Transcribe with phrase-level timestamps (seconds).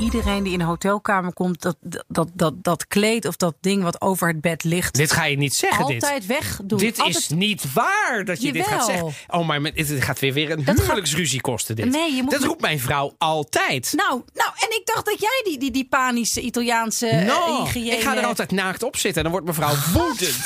[0.00, 1.76] iedereen die in een hotelkamer komt, dat,
[2.08, 5.36] dat, dat, dat kleed of dat ding wat over het bed ligt, Dit ga je
[5.36, 5.84] niet zeggen.
[5.84, 6.26] altijd dit.
[6.26, 6.78] wegdoen.
[6.78, 9.12] Dit Altijd- is niet waar dat je dit gaat zeggen.
[9.28, 11.76] Oh, maar dit gaat weer, weer een Dat huwelijksruzie kosten.
[11.76, 11.90] Dit.
[11.90, 13.92] Nee, je moet dat roept mijn vrouw altijd.
[13.96, 17.96] Nou, nou, en ik dacht dat jij die, die, die panische Italiaanse eh, No, hygiëne...
[17.96, 20.36] ik ga er altijd naakt op zitten en dan wordt mevrouw woedend.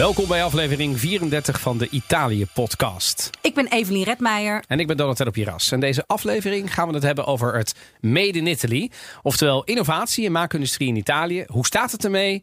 [0.00, 3.30] Welkom bij aflevering 34 van de Italië-podcast.
[3.40, 4.64] Ik ben Evelien Redmeijer.
[4.66, 5.72] En ik ben Donatello Piras.
[5.72, 8.90] En deze aflevering gaan we het hebben over het Made in Italy.
[9.22, 11.44] Oftewel innovatie en maakindustrie in Italië.
[11.46, 12.42] Hoe staat het ermee?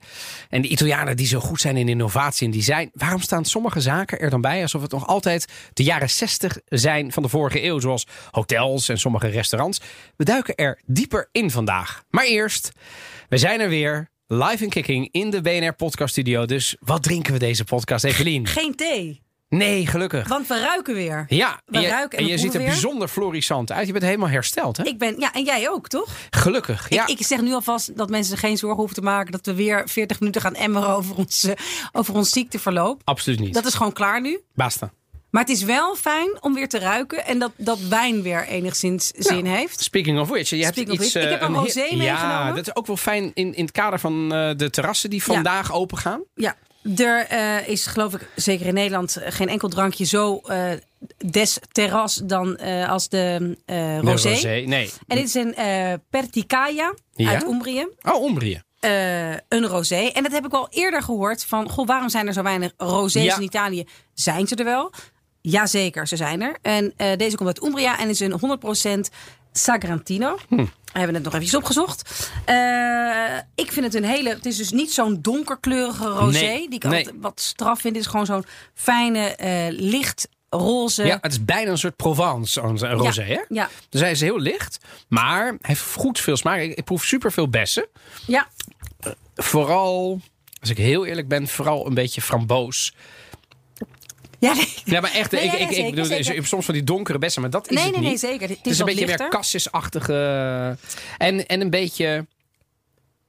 [0.49, 2.89] En de Italianen die zo goed zijn in innovatie en design.
[2.93, 7.11] Waarom staan sommige zaken er dan bij alsof het nog altijd de jaren 60 zijn
[7.11, 7.80] van de vorige eeuw?
[7.80, 9.81] Zoals hotels en sommige restaurants.
[10.16, 12.03] We duiken er dieper in vandaag.
[12.09, 12.71] Maar eerst,
[13.30, 14.16] we zijn er weer.
[14.30, 16.45] Live en kicking in de BNR Podcast Studio.
[16.45, 18.48] Dus wat drinken we deze podcast, Evelien?
[18.48, 20.28] Geen thee, Nee, gelukkig.
[20.28, 21.25] want we ruiken weer.
[21.28, 22.67] Ja, We en je, ruiken en je ziet er weer.
[22.69, 23.86] bijzonder florissant uit.
[23.88, 24.84] Je bent helemaal hersteld, hè?
[24.84, 26.09] Ik ben, ja, en jij ook, toch?
[26.30, 27.08] Gelukkig, ja.
[27.08, 29.53] Ik, ik zeg nu alvast dat mensen zich geen zorgen hoeven te maken dat we
[29.53, 31.47] weer 40 minuten gaan emmeren over ons,
[31.91, 33.02] over ons ziekteverloop.
[33.03, 33.53] Absoluut niet.
[33.53, 34.39] Dat is gewoon klaar nu.
[34.53, 34.91] Basta.
[35.30, 39.08] Maar het is wel fijn om weer te ruiken en dat, dat wijn weer enigszins
[39.17, 39.81] zin heeft.
[39.84, 41.16] Speaking of which, je hebt Speaking iets...
[41.16, 42.56] ik eh, heb een he- rosé Ja, meegenomen.
[42.56, 45.73] dat is ook wel fijn in, in het kader van eh, de terrassen die vandaag
[45.73, 46.23] open gaan.
[46.36, 46.56] Ja,
[46.97, 50.69] er eh, is geloof ik zeker in Nederland eh, geen enkel drankje zo eh,
[51.25, 54.64] des terras dan eh, als de eh rosé.
[54.66, 54.91] Nee.
[55.08, 57.30] En dit is een eh Perticaia Ja?
[57.30, 57.88] uit Umbrië.
[58.02, 58.62] Oh, Umbrië.
[58.80, 59.95] eh, een rosé.
[60.14, 63.23] En dat heb ik al eerder gehoord van, goh, waarom zijn er zo weinig rosés
[63.23, 63.36] Ja.
[63.36, 63.88] in Italië?
[64.14, 64.94] Zijn ze er wel?
[65.41, 66.57] Jazeker, ze zijn er.
[66.61, 68.59] En eh, deze komt uit Umbria en is een
[69.09, 69.13] 100%
[69.52, 70.38] Sagrantino.
[70.47, 70.55] Hm.
[70.55, 72.29] We hebben het nog even opgezocht.
[72.45, 74.29] Eh, ik vind het een hele...
[74.29, 76.39] Het is dus niet zo'n donkerkleurige rosé.
[76.39, 76.97] Nee, die ik nee.
[76.97, 77.95] altijd wat straf vind.
[77.95, 81.05] Het is gewoon zo'n fijne, eh licht roze.
[81.05, 83.39] Ja, het is bijna een soort Provence, een rosé, hè?
[83.50, 86.59] ja, Dus hij is heel licht, maar hij heeft goed veel smaak.
[86.59, 87.88] Ik, ik proef super veel bessen.
[88.28, 88.47] ja.
[89.35, 90.22] Vooral,
[90.59, 92.94] als ik heel eerlijk ben, vooral een beetje framboos.
[94.40, 94.74] Ja, nee.
[94.86, 96.46] Ja, maar echt, Nee, ik, ja, ik, ik bedoel, zeker.
[96.48, 98.20] soms van die donkere bessen, maar dat is Nee, het nee, nee, niet.
[98.20, 98.42] zeker.
[98.42, 99.20] Het is Het is een beetje lichter.
[99.25, 100.78] meer kassisachtige.
[101.18, 102.25] En, en een beetje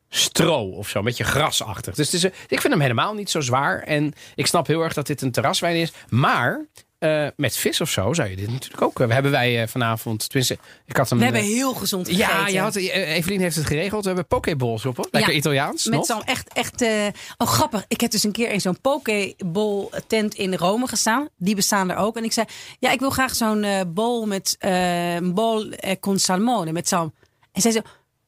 [0.09, 0.99] stro of zo.
[0.99, 1.95] Een beetje grasachtig.
[1.95, 3.83] Dus het is, ik vind hem helemaal niet zo zwaar.
[3.83, 5.93] En ik snap heel erg dat dit een terraswijn is.
[6.09, 6.65] Maar
[6.99, 8.99] eh, met vis of zo zou je dit natuurlijk ook.
[8.99, 10.29] We hebben wij eh, vanavond.
[10.29, 11.19] Tenminste, ik had hem.
[11.19, 12.29] We hebben eh, heel gezond gegeten.
[12.29, 14.01] ja, je had, eh, Evelien heeft het geregeld.
[14.03, 14.97] We hebben pokeballs op.
[14.97, 15.09] hoor.
[15.11, 15.85] Lekker Ja, Italiaans.
[15.87, 16.83] Met zo'n echt, echt...
[16.83, 17.85] eh, oh, grappig.
[17.89, 21.29] Ik heb dus een keer in zo'n pokeball tent in Rome gestaan.
[21.37, 22.17] Die bestaan er ook.
[22.17, 22.47] En ik zei,
[22.79, 24.57] ja, ik wil graag zo'n eh bowl met...
[24.59, 27.15] eh, een bowl eh, con salmone, met zalm.
[27.53, 27.81] En zij zo,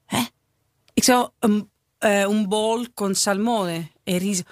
[0.06, 0.20] hè?
[0.94, 3.87] Ik zou een, eh een bowl con salmone.
[4.04, 4.42] En riso.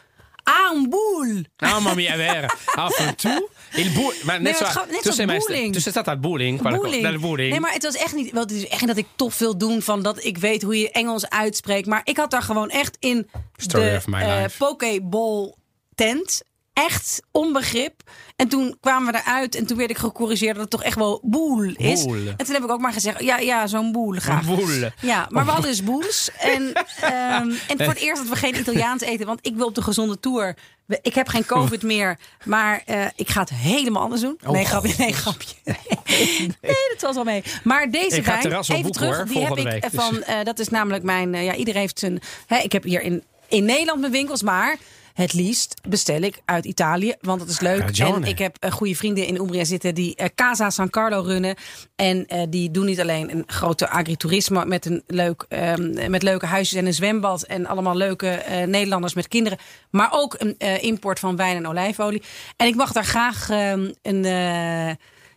[0.43, 1.43] Ah, een boel.
[1.57, 2.55] Mamma mia, vera.
[2.85, 3.49] Af en toe.
[3.77, 4.81] Il maar net maar zo.
[5.17, 5.73] net mai- bowling.
[5.73, 6.63] Tu sei stata al bowling?
[6.63, 7.03] Boeling.
[7.03, 7.51] dal bowling.
[7.51, 8.31] Nee, maar het was echt niet.
[8.33, 10.91] Wel, het is echt dat ik toch wil doen van dat ik weet hoe je
[10.91, 11.87] Engels uitspreekt.
[11.87, 14.45] Maar ik had daar gewoon echt in Story de of my eh.
[14.59, 15.55] Pokeball
[15.95, 16.43] tent
[16.87, 18.03] echt onbegrip.
[18.37, 21.21] En toen kwamen we eruit en toen werd ik gecorrigeerd dat het toch echt wel
[21.23, 22.05] boel is.
[22.05, 22.27] Boel.
[22.37, 24.47] En toen heb ik ook maar gezegd, ja, ja zo'n boel graag.
[24.47, 24.91] Boel.
[25.01, 26.31] Ja, maar we hadden dus boels.
[26.39, 29.75] En, ehm, en voor het eerst dat we geen Italiaans eten, want ik wil op
[29.75, 30.57] de gezonde tour.
[31.03, 34.39] Ik heb geen COVID meer, maar eh, ik ga het helemaal anders doen.
[34.47, 35.55] Oh, nee, grapje, nee, grapje.
[35.65, 37.43] Nee, dat was wel mee.
[37.65, 39.83] Maar deze wijn, even boeken, terug, hoor, die heb ik week.
[39.83, 42.83] Dus- van, eh, dat is namelijk mijn, eh, ja, iedereen heeft zijn, hè, ik heb
[42.83, 44.77] hier in, in Nederland mijn winkels, maar
[45.19, 47.99] het liefst bestel ik uit Italië, want dat is leuk.
[47.99, 51.57] En ik heb eh, goede vrienden in Umbria zitten die eh, Casa San Carlo runnen.
[51.97, 56.47] En eh, die doen niet alleen een grote agriturisme met, een leuk, ehm, met leuke
[56.47, 57.43] huisjes en een zwembad.
[57.43, 59.59] En allemaal leuke Nederlanders met kinderen.
[59.91, 62.23] Maar ook een import van wijn en olijfolie.
[62.57, 64.25] En ik mag daar graag ehm, een,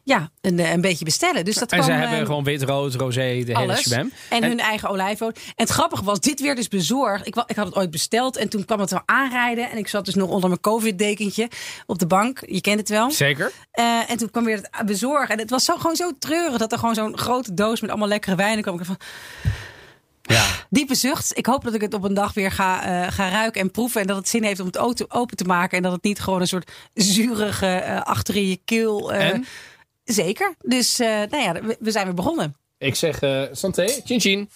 [0.03, 1.45] ja, een, eh, een beetje bestellen.
[1.45, 3.81] Dus dat En ze kwam, hebben ehm, gewoon wit, rood, rosé, de hele alles.
[3.81, 4.12] shabam.
[4.29, 5.35] En, hun eigen olijfolie.
[5.35, 7.28] En het grappige was, dit werd dus bezorgd.
[7.28, 9.70] Ik, ik had het ooit besteld en toen kwam het wel aanrijden.
[9.70, 11.49] En ik zat dus nog onder mijn covid-dekentje
[11.85, 12.40] op de bank.
[12.46, 13.11] Je kent het wel.
[13.11, 13.52] Zeker.
[13.72, 15.29] Eh, en toen kwam weer het bezorgen.
[15.29, 18.08] En het was zo, gewoon zo treurig dat er gewoon zo'n grote doos met allemaal
[18.08, 18.79] lekkere wijnen kwam.
[18.79, 18.97] Ik van,
[20.22, 20.43] Ja.
[20.70, 21.37] diepe zucht.
[21.37, 24.02] Ik hoop dat ik het op een dag weer ga, eh, ga ruiken en proeven.
[24.02, 25.78] En dat het zin heeft om het open te maken.
[25.78, 29.14] En dat het niet gewoon een soort zurige eh, achter in je keel.
[29.14, 29.46] En?
[30.11, 30.55] Zeker.
[30.61, 32.55] Dus eh, nou ja, we, we zijn weer begonnen.
[32.78, 34.49] Ik zeg eh santé, chin chin.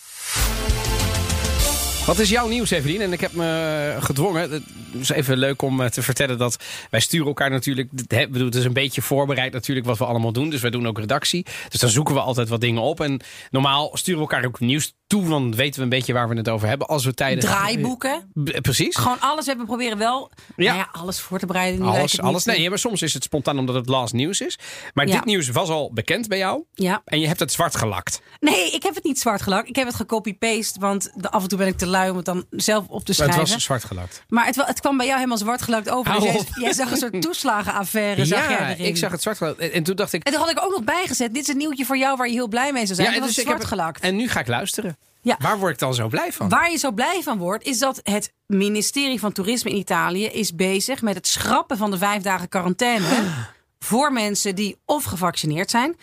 [2.06, 3.02] Wat is jouw nieuws, Evelien?
[3.02, 4.52] En ik heb me gedwongen.
[4.52, 4.63] Het
[5.00, 7.90] is even leuk om eh, te vertellen dat wij sturen elkaar natuurlijk.
[8.07, 10.50] bedoel, Het is een beetje voorbereid natuurlijk wat we allemaal doen.
[10.50, 11.46] Dus wij doen ook redactie.
[11.69, 13.00] Dus dan zoeken we altijd wat dingen op.
[13.00, 13.22] En
[13.52, 16.50] normaal sturen we elkaar ook nieuws toe, dan weten we een beetje waar we het
[16.50, 16.88] over hebben.
[16.88, 18.31] Als we tijdens Draaiboeken.
[18.62, 18.96] Precies.
[18.96, 19.40] Gewoon alles.
[19.44, 20.74] We hebben proberen wel Ja.
[20.74, 21.80] nou ja, alles voor te bereiden.
[21.81, 22.44] Nu Alles, alles.
[22.44, 24.60] Nee, maar soms is het spontaan omdat het last nieuws is.
[24.94, 25.13] Maar Ja.
[25.13, 26.63] dit nieuws was al bekend bij jou.
[26.74, 27.02] Ja.
[27.06, 28.22] En je hebt het zwart gelakt.
[28.40, 29.68] Nee, ik heb het niet zwart gelakt.
[29.69, 32.46] Ik heb het gecopy-paste, want af en toe ben ik te lui om het dan
[32.50, 33.54] zelf op te Maar het schrijven.
[33.54, 34.24] was zwart gelakt.
[34.28, 36.13] Maar het, het kwam bij jou helemaal zwart gelakt over.
[36.22, 38.25] Dus jij, zag een soort toeslagenaffaire.
[38.25, 39.60] zag jij Ja, ik zag het zwart gelakt.
[39.60, 40.24] En, en toen dacht ik...
[40.24, 41.34] En toen had ik ook nog bijgezet.
[41.34, 43.07] Dit is een nieuwtje voor jou waar je heel blij mee zou zijn.
[43.07, 44.02] Ja, en dus was ik heb zwart gelakt.
[44.02, 44.94] En nu ga ik luisteren.
[45.21, 45.36] Ja.
[45.39, 46.50] Waar word ik dan zo blij van?
[46.50, 50.56] Waar je zo blij van wordt, is dat het ministerie van Toerisme in Italië is
[50.56, 53.06] bezig met het schrappen van de vijf dagen quarantaine
[53.88, 55.97] voor mensen die of gevaccineerd zijn,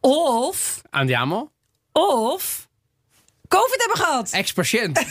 [0.00, 1.50] of, Andiamo?
[1.92, 2.68] of
[3.48, 4.30] COVID hebben gehad.
[4.30, 4.98] Ex-patiënt.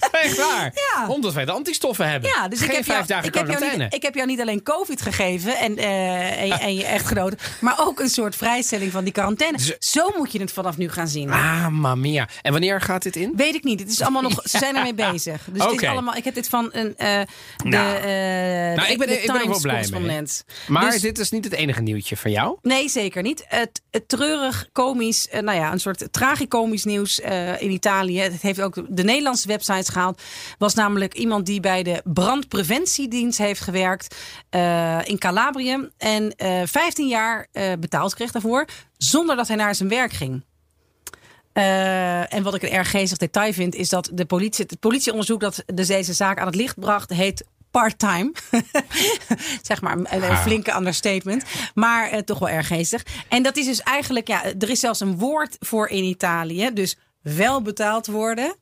[0.24, 0.72] Echt waar.
[0.74, 1.08] Ja.
[1.08, 2.30] Omdat wij de antistoffen hebben.
[2.36, 4.26] Ja, dus Geen ik heb, vijf jou, dagen ik, heb jou niet, ik heb jou
[4.26, 8.36] niet alleen COVID gegeven en, eh, en, je- en je echtgenoot, maar ook een soort
[8.36, 9.56] vrijstelling van die quarantaine.
[9.56, 11.30] Dus- Zo moet je het vanaf nu gaan zien.
[11.30, 12.28] Ah, mamma mia.
[12.42, 13.32] En wanneer gaat dit in?
[13.36, 13.80] Weet ik niet.
[13.80, 14.40] Het is allemaal nog.
[14.44, 15.44] Ze zijn ermee bezig.
[15.52, 16.14] Dus het is allemaal.
[16.16, 16.96] Ik heb dit van een.
[16.96, 17.20] eh
[17.56, 17.96] de, Nou.
[17.96, 18.02] eh,
[18.76, 19.82] Nou, ik ben- de ik ben er wel blij mee.
[19.84, 20.44] correspondent.
[20.66, 22.56] Maar Dus- dit is niet het enige nieuwtje van jou.
[22.62, 23.44] Nee, zeker niet.
[23.48, 27.18] Het, het treurig, komisch, nou ja, een soort tragicomisch nieuws
[27.58, 28.20] in Italië.
[28.20, 30.22] Het heeft ook de Nederlandse websites gehaald.
[30.58, 34.16] Was namelijk iemand die bij de brandpreventiedienst heeft gewerkt
[34.50, 35.88] eh, in Calabrië.
[35.98, 38.64] En eh 15 jaar eh, betaald kreeg daarvoor,
[38.96, 40.44] zonder dat hij naar zijn werk ging.
[41.52, 45.40] Eh, en wat ik een erg geestig detail vind, is dat de politie, het politieonderzoek
[45.40, 48.32] dat dus deze zaak aan het licht bracht, heet part-time.
[49.62, 50.42] zeg maar een, een Ah.
[50.42, 51.44] flinke understatement.
[51.74, 53.02] Maar eh, toch wel erg geestig.
[53.28, 56.70] En dat is dus eigenlijk, ja, er is zelfs een woord voor in Italië.
[56.72, 58.54] Dus wel betaald worden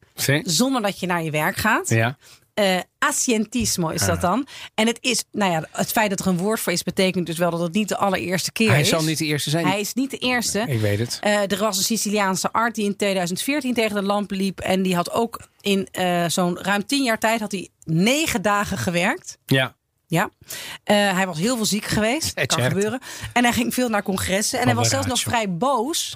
[0.43, 1.89] zonder dat je naar je werk gaat.
[1.89, 2.17] Ja.
[2.55, 4.07] Eh ascientismo is Ah.
[4.09, 4.47] dat dan.
[4.75, 7.39] En het is, nou ja, het feit dat er een woord voor is, betekent dus
[7.39, 8.89] wel dat het niet de allereerste keer Hij is.
[8.89, 9.67] zal niet de eerste zijn.
[9.67, 10.65] Hij is niet de eerste.
[10.69, 11.19] Ik weet het.
[11.21, 14.61] Eh, er was een Siciliaanse art die in 2014 tegen de lamp liep.
[14.61, 18.79] En die had ook in eh, zo'n ruim tien jaar tijd had hij negen dagen
[18.79, 19.39] gewerkt.
[19.47, 19.77] Ja.
[20.09, 20.31] Ja.
[20.85, 22.35] Eh, hij was heel veel ziek geweest.
[22.35, 22.69] Kan certo.
[22.69, 23.01] gebeuren.
[23.33, 24.59] En hij ging veel naar congressen.
[24.59, 26.15] En hij was zelfs nog vrij boos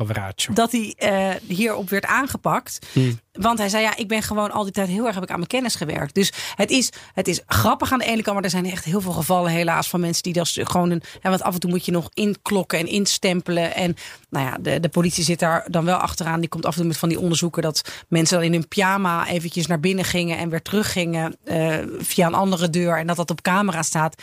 [0.53, 2.87] dat hij eh, hierop werd aangepakt.
[2.93, 3.19] Hmm.
[3.33, 5.37] Want hij zei, ja, ik ben gewoon al die tijd heel erg heb ik aan
[5.37, 6.15] mijn kennis gewerkt.
[6.15, 9.01] Dus het is, het is grappig aan de ene kant, maar er zijn echt heel
[9.01, 11.85] veel gevallen helaas van mensen die dat gewoon een, ja, want af en toe moet
[11.85, 13.75] je nog inklokken en instempelen.
[13.75, 13.97] En
[14.31, 16.41] nou ja, de, de politie zit daar dan wel achteraan.
[16.41, 19.27] Die komt af en toe met van die onderzoeken dat mensen dan in hun pyjama
[19.27, 23.31] eventjes naar binnen gingen en weer teruggingen eh, via een andere deur en dat dat
[23.31, 24.23] op camera staat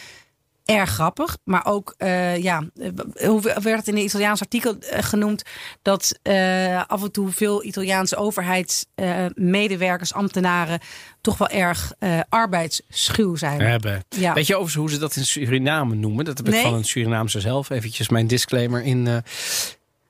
[0.65, 1.37] erg grappig.
[1.43, 2.63] Maar ook, eh, ja,
[3.25, 5.43] hoe werd het in een Italiaans artikel eh, genoemd?
[5.81, 10.79] Dat eh, af en toe veel Italiaanse overheidsmedewerkers, ambtenaren,
[11.21, 13.61] toch wel erg eh, arbeidsschuw zijn.
[13.61, 14.03] Hebben.
[14.09, 14.33] Ja.
[14.33, 16.25] Weet je overigens hoe ze dat in Suriname noemen?
[16.25, 16.63] Dat heb ik Nee.
[16.63, 17.69] van een Surinaamse zelf.
[17.69, 19.23] Eventjes mijn disclaimer in.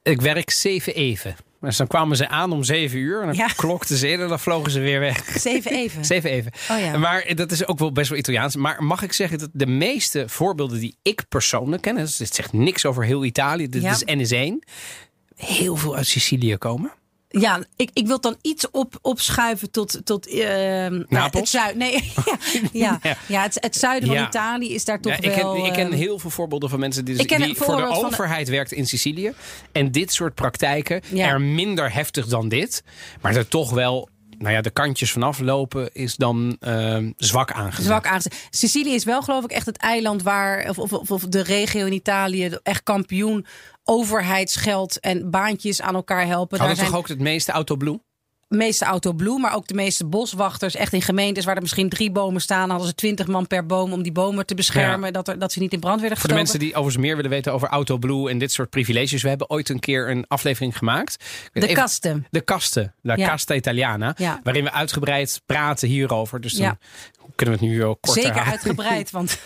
[0.04, 1.36] ik werk zeven even.
[1.68, 3.20] Dus dan kwamen ze aan om zeven uur.
[3.22, 3.48] En dan Ja.
[3.48, 5.40] klokten ze in en dan vlogen ze weer weg.
[5.40, 6.06] Zeven even.
[6.16, 6.52] Zeven even.
[6.72, 6.98] Oh ja.
[6.98, 8.56] Maar dat is ook wel best wel Italiaans.
[8.56, 11.96] Maar mag ik zeggen dat de meeste voorbeelden die ik persoonlijk ken...
[11.96, 13.98] dus dit zegt niks over heel Italië, dit Ja.
[14.06, 14.70] is NS1...
[15.36, 16.92] heel veel uit Sicilië komen.
[17.30, 20.40] Ja, ik, ik wil dan iets op, opschuiven tot, tot eh,
[20.88, 21.78] nou, het zuiden.
[21.78, 22.12] Nee,
[22.74, 23.42] ja, ja, Ja.
[23.42, 24.28] het, het zuiden van Ja.
[24.28, 25.54] Italië is daar toch Ja, ik, wel.
[25.56, 27.26] ken, ik ken eh, heel veel voorbeelden van mensen die, die
[27.56, 29.34] voor de van de- overheid werkt in Sicilië.
[29.72, 32.84] En dit soort praktijken er minder heftig dan dit.
[33.22, 37.86] Maar er toch wel nou ja, de kantjes vanaf lopen is dan ehm, zwak aangezet.
[37.86, 38.48] zwak aangezet.
[38.50, 42.58] Sicilië is wel geloof ik echt het eiland waar, of- of de regio in Italië,
[42.64, 43.46] echt kampioen
[43.88, 46.58] overheidsgeld en baantjes aan elkaar helpen.
[46.58, 48.00] Hadden Daar zijn toch ook het meeste Autoblue?
[48.48, 50.76] Meeste autoblue, maar ook de meeste boswachters.
[50.76, 53.94] Echt in gemeentes waar er misschien drie bomen staan, hadden ze twintig man per boom
[53.94, 55.14] om die bomen te beschermen.
[55.14, 56.60] Dat, er, dat ze niet in brand werden Voor de gestoken.
[56.60, 59.22] mensen die overigens meer willen weten over Autoblue en dit soort privileges.
[59.22, 61.24] We hebben ooit een keer een aflevering gemaakt.
[61.54, 62.28] De even- kasten.
[62.30, 63.28] De kasten, La Ja.
[63.28, 64.14] Casta Italiana.
[64.18, 64.40] Ja.
[64.44, 66.42] Waarin we uitgebreid praten hierover.
[66.42, 66.78] Dus dan Ja.
[67.36, 68.54] kunnen we het nu ook korter Zeker houden.
[68.64, 69.40] uitgebreid, want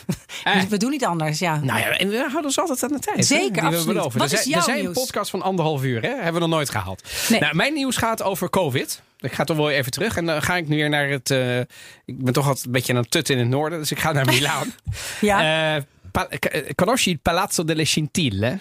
[0.43, 0.62] Eh.
[0.70, 1.39] we doen niet anders.
[1.39, 1.55] Ja.
[1.63, 3.25] Nou ja, en we houden ons altijd aan de tijd.
[3.25, 3.93] Zeker, we.
[3.93, 6.08] Wat er is zijn, jouw er zijn een podcast van anderhalf uur, hè?
[6.15, 7.03] Hebben we nog nooit gehaald.
[7.29, 7.39] Nee.
[7.39, 8.90] Nou, mijn nieuws gaat over COVID.
[9.21, 10.17] Ik ga toch wel even terug.
[10.17, 11.31] En dan ga ik nu weer naar het...
[11.31, 11.59] eh,
[12.05, 13.79] ik ben toch altijd een beetje aan het tut in het noorden.
[13.79, 14.73] Dus ik ga naar Milaan.
[15.21, 15.75] Ja.
[15.75, 18.59] Eh, pa- eh, conosci il Palazzo delle Scintille?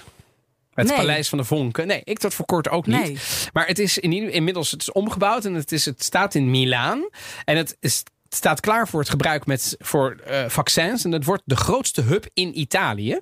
[0.75, 0.97] Het Nee.
[0.97, 1.87] paleis van de vonken.
[1.87, 3.01] Nee, ik tot voor kort ook niet.
[3.01, 3.17] Nee.
[3.53, 7.09] Maar het is in, inmiddels het is omgebouwd en het, is, het staat in Milaan.
[7.45, 11.05] En het, is, het staat klaar voor het gebruik met, voor eh, vaccins.
[11.05, 13.21] En het wordt de grootste hub in Italië.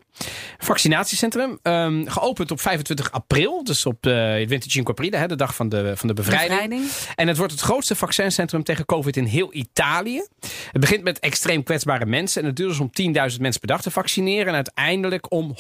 [0.59, 1.59] Vaccinatiecentrum.
[1.63, 3.65] ehm, geopend op 25 april.
[3.65, 6.61] Dus op de Vintage Aprile, hè, de dag van de, van de bevrijding.
[6.61, 6.91] Bevrijding.
[7.15, 10.27] En het wordt het grootste vaccincentrum tegen COVID in heel Italië.
[10.73, 12.41] Het begint met extreem kwetsbare mensen.
[12.43, 12.91] En het duurt dus om
[13.31, 14.47] 10.000 mensen per dag te vaccineren.
[14.47, 15.55] En uiteindelijk om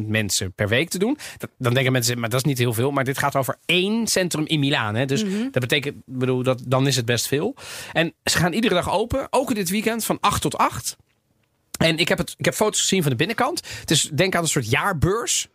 [0.00, 1.18] 100.000 mensen per week te doen.
[1.38, 2.90] Dat, dan denken mensen, maar dat is niet heel veel.
[2.90, 4.94] Maar dit gaat over één centrum in Milaan.
[4.94, 5.04] Hè?
[5.04, 7.54] Dus dat betekent, bedoel, dat, dan is het best veel.
[7.92, 9.26] En ze gaan iedere dag open.
[9.30, 10.96] Ook dit weekend van 8 tot 8.
[11.78, 13.62] En ik heb, het, ik heb foto's gezien van de binnenkant.
[13.84, 15.48] Dus denk aan een soort jaarbeurs.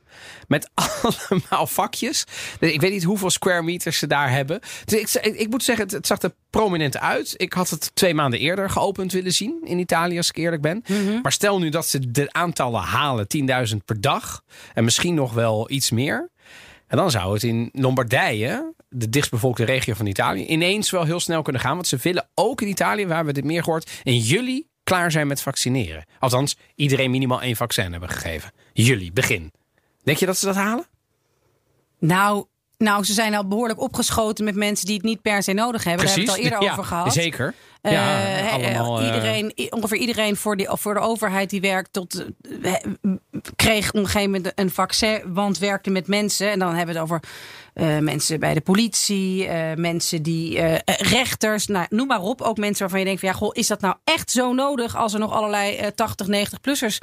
[0.47, 0.69] Met
[1.29, 2.23] allemaal vakjes.
[2.59, 4.59] Ik weet niet hoeveel square meters ze daar hebben.
[4.85, 7.33] Dus ik, ik, ik moet zeggen, het, het zag er prominent uit.
[7.37, 10.83] Ik had het twee maanden eerder geopend willen zien in Italië, als ik eerlijk ben.
[11.21, 13.27] Maar stel nu dat ze de aantallen halen,
[13.69, 14.41] 10.000 per dag.
[14.73, 16.29] En misschien nog wel iets meer.
[16.95, 21.61] Dan zou het in Lombardije, de dichtstbevolkte regio van Italië, ineens wel heel snel kunnen
[21.61, 21.73] gaan.
[21.73, 25.27] Want ze willen ook in Italië, waar we dit meer gehoord, in juli klaar zijn
[25.27, 26.05] met vaccineren.
[26.19, 28.51] Althans, iedereen minimaal één vaccin hebben gegeven.
[28.73, 29.51] Juli, begin.
[30.03, 30.85] Denk je dat ze dat halen?
[31.99, 32.45] Nou,
[32.77, 36.05] nou, ze zijn al behoorlijk opgeschoten met mensen die het niet per se nodig hebben.
[36.05, 37.13] Daar hebben we het al eerder Ja, over gehad.
[37.13, 37.53] Zeker.
[37.81, 42.25] Eh, Ja, allemaal, eh, iedereen, ongeveer iedereen voor, die, voor de overheid die werkt tot,
[42.61, 42.73] eh,
[43.55, 46.51] kreeg op een gegeven moment een vaccin, want werkte met mensen.
[46.51, 47.23] En dan hebben we het over
[47.83, 52.41] mensen bij de politie, eh, mensen die eh, eh, rechters, nou, noem maar op.
[52.41, 55.13] Ook mensen waarvan je denkt van ja, goh, is dat nou echt zo nodig als
[55.13, 56.97] er nog allerlei eh, 80, 90-plussers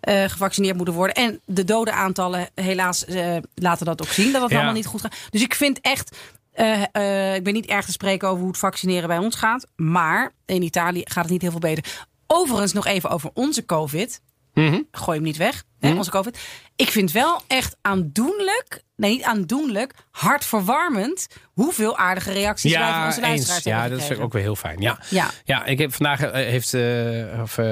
[0.00, 1.14] eh, gevaccineerd moeten worden?
[1.14, 4.56] En de dodenaantallen helaas eh, laten dat ook zien dat het Ja.
[4.56, 5.14] allemaal niet goed gaat.
[5.30, 6.16] Dus ik vind echt.
[6.52, 9.66] eh, eh, ik ben niet erg te spreken over hoe het vaccineren bij ons gaat.
[9.76, 12.06] Maar in Italië gaat het niet heel veel beter.
[12.26, 14.20] Overigens nog even over onze COVID.
[14.60, 14.80] Mhm.
[14.90, 16.38] Gooi hem niet weg, hè, onze COVID.
[16.76, 21.26] Ik vind wel echt aandoenlijk, nee niet aandoenlijk, hartverwarmend...
[21.52, 23.64] hoeveel aardige reacties wij van Ja, onze luisteraars.
[23.64, 24.80] Ja, dat is ook weer heel fijn.
[24.80, 24.98] Ja.
[25.08, 25.30] Ja.
[25.44, 27.66] Ja, ik heb vandaag eh, heeft, eh, of, eh,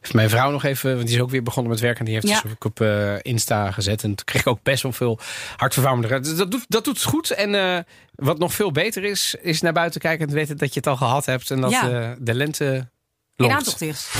[0.00, 1.98] heeft mijn vrouw nog even, want die is ook weer begonnen met werken.
[1.98, 2.34] En die heeft Ja.
[2.42, 2.80] het ook op
[3.22, 4.02] Insta gezet.
[4.02, 5.18] En toen kreeg ik ook best wel veel
[5.56, 6.20] hartverwarmende.
[6.20, 7.30] Dus dat doet, dat doet het goed.
[7.30, 10.88] En wat nog veel beter is, is naar buiten kijken en weten dat je het
[10.88, 11.50] al gehad hebt.
[11.50, 12.14] En dat Ja.
[12.18, 12.88] de lente In
[13.36, 13.52] loopt.
[13.54, 14.10] aantocht is.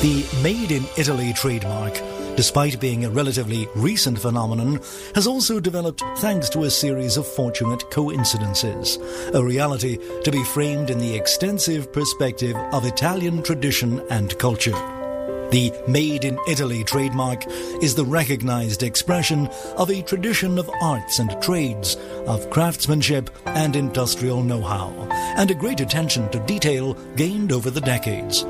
[0.00, 1.92] The Made in Italy trademark,
[2.36, 4.78] despite being a relatively recent phenomenon,
[5.16, 8.96] has also developed thanks to a series of fortunate coincidences,
[9.34, 14.78] a reality to be framed in the extensive perspective of Italian tradition and culture.
[15.50, 17.44] The Made in Italy trademark
[17.82, 21.96] is the recognized expression of a tradition of arts and trades,
[22.28, 24.90] of craftsmanship and industrial know how,
[25.36, 28.44] and a great attention to detail gained over the decades.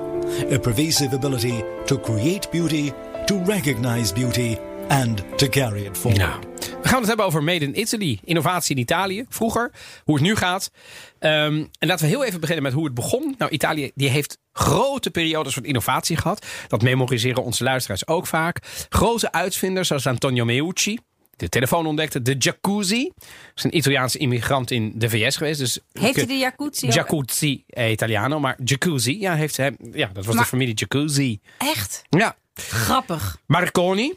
[0.52, 2.92] A pervasive ability to create beauty,
[3.26, 4.56] to recognize beauty,
[4.88, 6.26] and to carry it forward.
[6.26, 6.40] Nou,
[6.82, 8.18] we gaan het hebben over Made in Italy.
[8.24, 9.24] Innovatie in Italië.
[9.28, 9.70] Vroeger,
[10.04, 10.70] hoe het nu gaat.
[11.18, 13.34] Ehm, en laten we heel even beginnen met hoe het begon.
[13.38, 16.46] Nou, Italië die heeft grote periodes van innovatie gehad.
[16.68, 18.86] Dat memoriseren onze luisteraars ook vaak.
[18.88, 20.98] Grote uitvinders zoals Antonio Meucci.
[21.38, 22.22] De telefoon ontdekte.
[22.22, 23.12] De jacuzzi.
[23.16, 25.58] Dat is een Italiaanse immigrant in de VS geweest.
[25.58, 26.86] Dus Heeft hij de jacuzzi?
[26.86, 28.40] Jacuzzi, eh, Italiano.
[28.40, 31.40] Maar jacuzzi, ja, heeft hij, ja dat was Maar- de familie Jacuzzi.
[31.58, 32.02] Echt?
[32.08, 33.40] Ja, Grappig.
[33.46, 34.12] Marconi.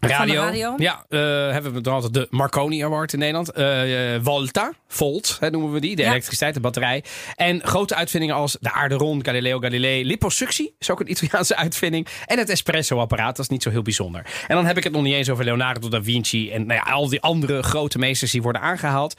[0.00, 0.34] Radio.
[0.34, 0.74] de radio?
[0.76, 1.18] Ja, eh,
[1.52, 3.50] hebben we dan altijd de Marconi Award in Nederland.
[3.52, 5.96] Eh, eh, Volta, Volt hè, noemen we die.
[5.96, 6.08] De Ja.
[6.10, 7.04] elektriciteit, de batterij.
[7.36, 10.04] En grote uitvindingen als de aarderon, Galileo Galilei.
[10.06, 12.06] Liposuctie is ook een Italiaanse uitvinding.
[12.26, 14.26] En het espresso-apparaat, dat is niet zo heel bijzonder.
[14.46, 16.50] En dan heb ik het nog niet eens over Leonardo da Vinci.
[16.50, 19.14] En nou ja, al die andere grote meesters die worden aangehaald.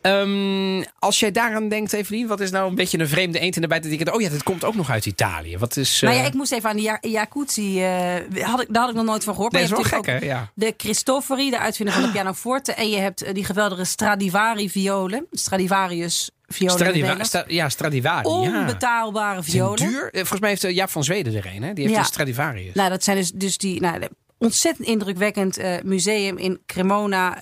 [0.00, 3.62] Ehm, als jij daaraan denkt, Evelien, wat is nou een beetje een vreemde eend in
[3.62, 3.82] de bijt?
[3.82, 5.58] Dat ik oh ja, dit komt ook nog uit Italië.
[5.58, 6.00] Wat is...
[6.00, 7.82] Nou ja, ik moest even aan ja- jacuzzi.
[7.82, 9.52] eh, had ik, daar had ik nog nooit van gehoord.
[9.52, 10.23] Nee, maar je is wel gek, hè?
[10.24, 10.50] Ja.
[10.54, 12.72] De Cristofori, de uitvinder van de pianoforte.
[12.72, 15.26] En je hebt eh, die geweldige Stradivari violen.
[15.30, 16.74] Stradivarius violen.
[16.78, 17.24] Stradiva.
[17.24, 18.28] Sta- ja, Stradivari.
[18.28, 18.58] ja.
[18.60, 19.76] Onbetaalbare Zijn violen.
[19.88, 20.04] duur.
[20.10, 21.62] Eh, Volgens mij heeft eh, Jaap van Zweden er een.
[21.62, 21.72] Hè?
[21.72, 22.00] Die heeft Ja.
[22.00, 22.74] een Stradivarius.
[22.74, 24.02] Nou, dat zijn dus, dus die nou,
[24.38, 27.36] ontzettend indrukwekkend museum in Cremona.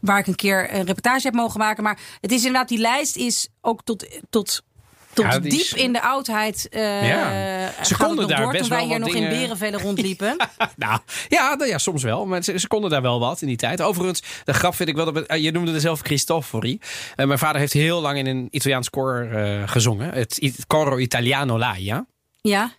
[0.00, 1.82] waar ik een keer een reportage heb mogen maken.
[1.82, 4.62] Maar het is inderdaad, die lijst is ook tot, tot,
[5.16, 6.68] tot Ja, die diep is- in de oudheid.
[6.68, 7.16] eh Ja.
[7.76, 9.80] gaat Ze het konden daar door, best toen wij wel hier wat nog in Berenvelen
[9.80, 10.36] rondliepen.
[10.76, 12.26] nou, ja, nou ja, soms wel.
[12.26, 13.82] Maar ze, ze konden daar wel wat in die tijd.
[13.82, 15.04] Overigens, de grap vind ik wel.
[15.04, 16.78] Dat, we- eh, je noemde er zelf Cristofori.
[17.16, 20.10] Eh, mijn vader heeft heel lang in een Italiaans koor eh, gezongen.
[20.12, 22.06] Het, het Coro Italiano Laia.
[22.40, 22.72] ja.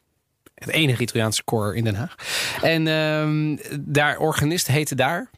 [0.56, 2.16] Het enige Italiaanse koor in Den Haag.
[2.62, 5.30] En ehm, daar, organist heette daar.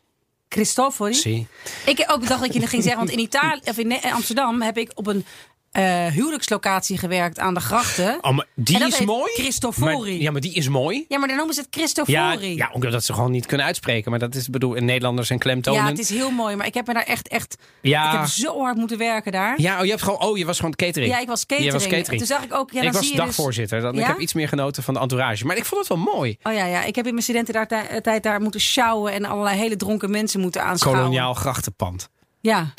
[0.48, 1.14] Cristofori.
[1.14, 1.48] Zie.
[1.86, 4.78] Ik ook dacht dat je het ging zeggen, want in, Italië, of in Amsterdam heb
[4.78, 5.26] ik op een
[5.72, 8.18] eh, huwelijkslocatie gewerkt aan de grachten.
[8.22, 9.32] Oh, maar die is mooi.
[9.34, 10.12] Cristofori.
[10.12, 11.06] Maar- ja, maar die is mooi.
[11.08, 12.56] Ja, maar dan noemen ze het Ja, Cristofori.
[12.56, 14.12] ja, omdat ze gewoon niet kunnen uitspreken.
[14.12, 15.82] Maar dat is, bedoel, in Nederlanders zijn klemtonen.
[15.84, 17.58] Ja, het is heel mooi, maar ik heb me daar echt, echt.
[17.82, 18.12] Ja.
[18.12, 19.62] Ik heb zo hard moeten werken daar.
[19.62, 21.14] Ja, oh, je hebt gewoon, oh, je was gewoon catering.
[21.14, 21.66] Ja, ik was catering.
[21.74, 22.18] Je was catering.
[22.18, 22.72] Toen zag ik ook.
[22.72, 23.82] Ja, dan ik was zie je dus- dagvoorzitter.
[23.82, 24.08] Dan, Ik Ja?
[24.08, 25.46] heb iets meer genoten van de entourage.
[25.46, 26.38] Maar ik vond het wel mooi.
[26.44, 29.58] Oh ja, ja, ik heb in mijn studententijd daar, tijd daar moeten sjouwen en allerlei
[29.58, 31.04] hele dronken mensen moeten aanschouwen.
[31.04, 32.10] Koloniaal grachtenpand.
[32.42, 32.74] Ja.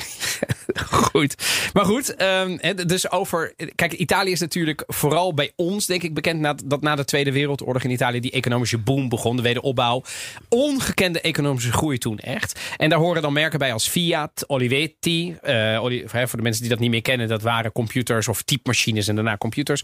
[1.10, 1.34] goed.
[1.72, 3.54] Maar goed, um, dus over.
[3.74, 7.32] Kijk, Italië is natuurlijk vooral bij ons, denk ik, bekend na, dat na de Tweede
[7.32, 10.02] Wereldoorlog in Italië die economische boom begon, de wederopbouw.
[10.48, 12.60] Ongekende economische groei toen echt.
[12.76, 15.36] En daar horen dan merken bij als Fiat, Olivetti.
[15.42, 19.14] Uh, voor de mensen die dat niet meer kennen, dat waren computers of typemachines en
[19.14, 19.82] daarna computers.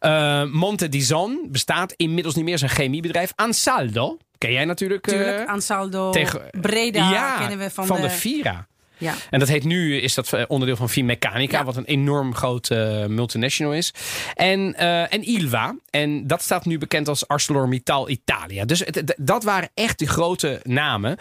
[0.00, 3.32] Uh, Monte di Zon bestaat inmiddels niet meer, een chemiebedrijf.
[3.34, 4.18] Ansaldo.
[4.38, 5.06] Ken jij natuurlijk.
[5.06, 6.10] Tuurlijk, uh, Ansaldo.
[6.10, 8.66] Tegen, Breda ja, kennen we van, van de, de Vira.
[8.98, 9.14] Ja.
[9.30, 13.14] En dat heet nu, is dat eh, onderdeel van Finmeccanica, wat een enorm grote uh,
[13.14, 13.92] multinational is.
[14.34, 15.76] En, uh, en Ilva.
[15.90, 18.64] En dat staat nu bekend als ArcelorMittal Italia.
[18.64, 21.16] Dus het, dat waren echt de grote namen.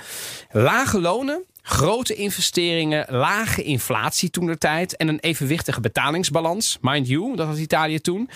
[0.51, 6.77] Lage lonen, Grote investeringen, lage inflatie toen de tijd en een evenwichtige betalingsbalans.
[6.81, 8.29] Mind you, dat had Italië toen.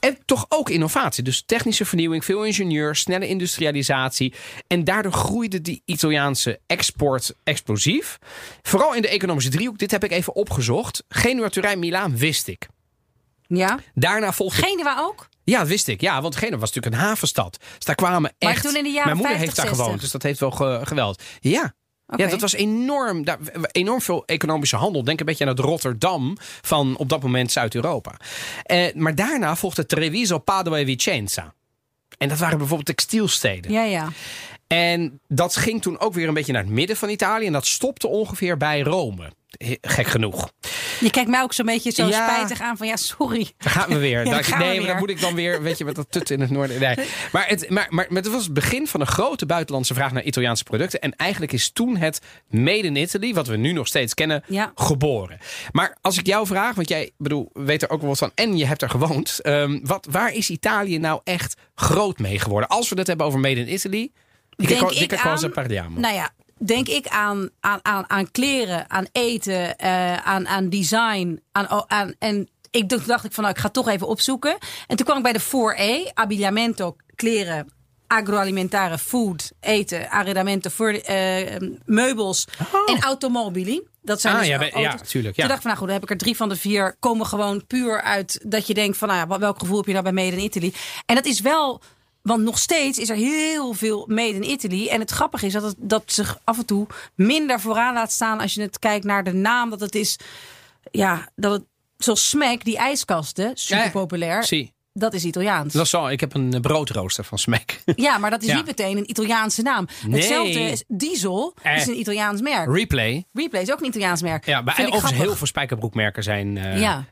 [0.00, 1.22] En toch ook innovatie.
[1.22, 4.34] Dus technische vernieuwing, veel ingenieurs, snelle industrialisatie.
[4.66, 8.18] En daardoor groeide die Italiaanse export explosief.
[8.62, 9.78] Vooral in de economische driehoek.
[9.78, 11.04] Dit heb ik even opgezocht.
[11.08, 12.68] Genua, Turijn, Milaan wist ik.
[13.46, 13.78] Ja.
[13.94, 14.62] Daarna volgde.
[14.62, 15.28] Genua ook?
[15.44, 16.00] Ja, dat wist ik.
[16.00, 17.58] Ja, want Genua was natuurlijk een havenstad.
[17.76, 18.52] Dus daar kwamen echt.
[18.52, 19.84] Maar toen in de jaren Mijn moeder 50, heeft daar 60.
[19.84, 21.22] gewoond, dus dat heeft wel ge geweld.
[21.40, 21.74] Ja,
[22.12, 22.26] Okay.
[22.26, 23.38] Ja, dat was enorm, daar,
[23.70, 25.04] enorm veel economische handel.
[25.04, 28.16] Denk een beetje aan het Rotterdam van op dat moment Zuid-Europa.
[28.62, 31.54] Eh, maar daarna volgde Treviso, Padua en Vicenza.
[32.18, 33.72] En dat waren bijvoorbeeld textielsteden.
[33.72, 34.08] Ja, ja.
[34.76, 37.46] En dat ging toen ook weer een beetje naar het midden van Italië.
[37.46, 39.32] En dat stopte ongeveer bij Rome.
[39.80, 40.52] Gek genoeg.
[41.00, 42.28] Je kijkt mij ook zo'n beetje zo Ja.
[42.28, 43.50] spijtig aan van ja, sorry.
[43.58, 44.18] Daar gaan we weer.
[44.18, 44.90] Ja, Daar- daar gaan we nee, maar weer.
[44.92, 46.80] dan moet ik dan weer, weet je, met dat tut in het noorden.
[46.80, 46.94] Nee.
[47.32, 50.22] Maar, het, maar, maar, maar het was het begin van een grote buitenlandse vraag naar
[50.22, 51.00] Italiaanse producten.
[51.00, 54.72] En eigenlijk is toen het Made in Italy, wat we nu nog steeds kennen, Ja.
[54.74, 55.38] geboren.
[55.72, 58.56] Maar als ik jou vraag, want jij bedoel, weet er ook wel wat van en
[58.56, 59.40] je hebt er gewoond.
[59.42, 62.68] ehm, wat, waar is Italië nou echt groot mee geworden?
[62.68, 64.10] Als we het hebben over Made in Italy.
[64.68, 65.38] Denk co- di ik aan-?
[66.00, 71.40] Nou ja, denk ik aan, aan, aan, aan kleren, aan eten, eh, aan, aan design.
[71.52, 74.56] Aan, oh, aan, en ik dacht, dacht ik van nou, ik ga toch even opzoeken.
[74.86, 77.72] En toen kwam ik bij de 4E, abbigliamento, kleren,
[78.06, 82.46] agroalimentare, food, eten, arredamento, voor, eh, meubels
[82.86, 83.80] en automobili.
[84.02, 85.42] Dat zijn Ah, dus ja, we- ja, tuurlijk, ja.
[85.46, 87.26] Toen dacht ik van nou goed, dan heb ik er drie van de vier komen
[87.26, 90.12] gewoon puur uit dat je denkt van nou ja, welk gevoel heb je nou bij
[90.12, 90.72] Made in Italy?
[91.06, 91.80] En dat is wel
[92.22, 94.88] want nog steeds is er heel veel made in Italy.
[94.88, 98.40] En het grappige is dat het dat zich af en toe minder vooraan laat staan
[98.40, 99.70] als je het kijkt naar de naam.
[99.70, 100.16] Dat het is,
[100.90, 101.62] ja, dat het
[101.98, 104.44] zoals Smack, die ijskasten, super Ja, populair.
[104.44, 105.74] Zie, Dat is Italiaans.
[105.74, 106.06] zo.
[106.06, 107.70] Ik heb een broodrooster van Smack.
[107.96, 108.56] Ja, maar dat is Ja.
[108.56, 109.86] niet meteen een Italiaanse naam.
[110.06, 110.18] Nee.
[110.20, 111.76] Hetzelfde is Diesel, Eh.
[111.76, 112.74] is een Italiaans merk.
[112.74, 113.24] Replay.
[113.32, 114.46] Replay is ook een Italiaans merk.
[114.46, 115.20] Ja, ik overigens grappig.
[115.20, 116.58] heel veel spijkerbroekmerken zijn.
[116.58, 117.04] eh Ja.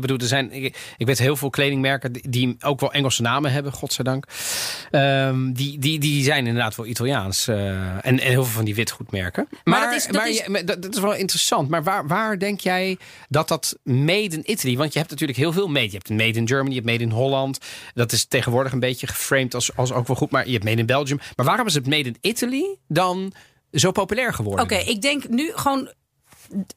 [0.00, 0.52] bedoel, er zijn.
[0.52, 4.24] Ik, ik weet heel veel kledingmerken die, die ook wel Engelse namen hebben, godzijdank.
[4.90, 7.48] Ehm die, die, die zijn inderdaad wel Italiaans.
[7.48, 9.48] eh, en, en heel veel van die witgoedmerken.
[9.64, 11.68] Maar, dat is- dat maar is- je- maar dat, dat is wel interessant.
[11.68, 12.98] Maar waar, waar denk jij
[13.28, 14.76] dat dat made in Italy?
[14.76, 15.84] Want je hebt natuurlijk heel veel made.
[15.86, 17.26] Je hebt made in Germany, je hebt made in Holland.
[17.94, 20.30] Dat is tegenwoordig een beetje geframed als, als ook wel goed.
[20.30, 21.20] Maar je hebt made in Belgium.
[21.36, 23.32] Maar waarom is het made in Italy dan
[23.72, 24.64] zo populair geworden?
[24.64, 25.92] Oké, ik denk nu gewoon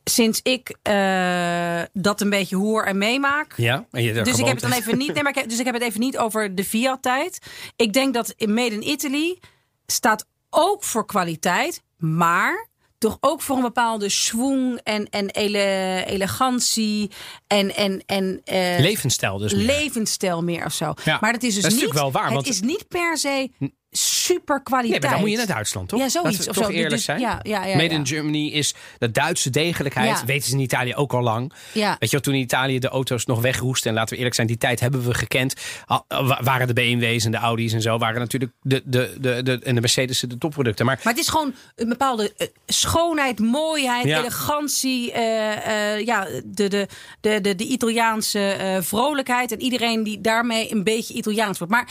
[0.03, 3.53] sinds ik eh, dat een beetje hoor en meemaak.
[3.57, 5.13] Ja, en je Dus ik heb het dan even niet.
[5.13, 7.39] Nee, maar ik heb, dus ik heb het even niet over de Fiat-tijd.
[7.75, 9.39] Ik denk dat in Made in Italy
[9.85, 12.67] staat ook voor kwaliteit, maar
[13.01, 17.11] toch ook voor een bepaalde schwung en, en ele- elegantie
[17.47, 19.65] en, en, en eh, Levensstijl dus meer.
[19.65, 20.93] levensstijl meer of zo.
[21.03, 21.87] Ja, Maar dat is dus dat is niet.
[21.87, 23.49] natuurlijk wel waar, want- het is niet per se
[23.91, 24.91] super kwaliteit.
[25.01, 25.99] Nee, maar dan moet je naar Duitsland, toch?
[25.99, 26.71] Ja, zoiets Laten we of toch zo.
[26.71, 27.19] eerlijk Dus- zijn.
[27.19, 30.25] ja, ja, ja, Made in Germany is de Duitse degelijkheid.
[30.25, 31.53] Weten ze in Italië ook al lang.
[31.71, 31.89] Ja.
[31.99, 33.89] Weet je wel, toen in Italië de auto's nog wegroesten.
[33.89, 35.53] En laten we eerlijk zijn, die tijd hebben we gekend.
[35.85, 36.05] Al-
[36.41, 37.97] Waren de BMW's en de Audi's en zo.
[37.97, 40.85] Waren natuurlijk de, de, de, de, en de Mercedes de topproducten.
[40.85, 45.11] Maar Maar het is gewoon een bepaalde eh, schoonheid, mooiheid, elegantie.
[45.11, 46.87] eh, eh, ja, de, de,
[47.21, 49.51] de, de, de Italiaanse vrolijkheid.
[49.51, 51.73] En iedereen die daarmee een beetje Italiaans wordt.
[51.73, 51.87] Maar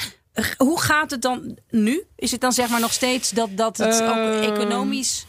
[0.57, 2.03] hoe gaat het dan nu?
[2.17, 5.27] Is het dan zeg maar nog steeds dat, dat het ook Ehm, economisch...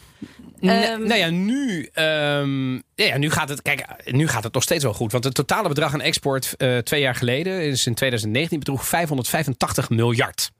[0.60, 4.62] Ehm, nou ja, nu, ehm, ja, ja, nu, gaat het, kijk, nu gaat het nog
[4.62, 5.12] steeds wel goed.
[5.12, 9.90] Want het totale bedrag aan export eh, twee jaar geleden, is in 2019, bedroeg 585
[9.90, 10.50] miljard.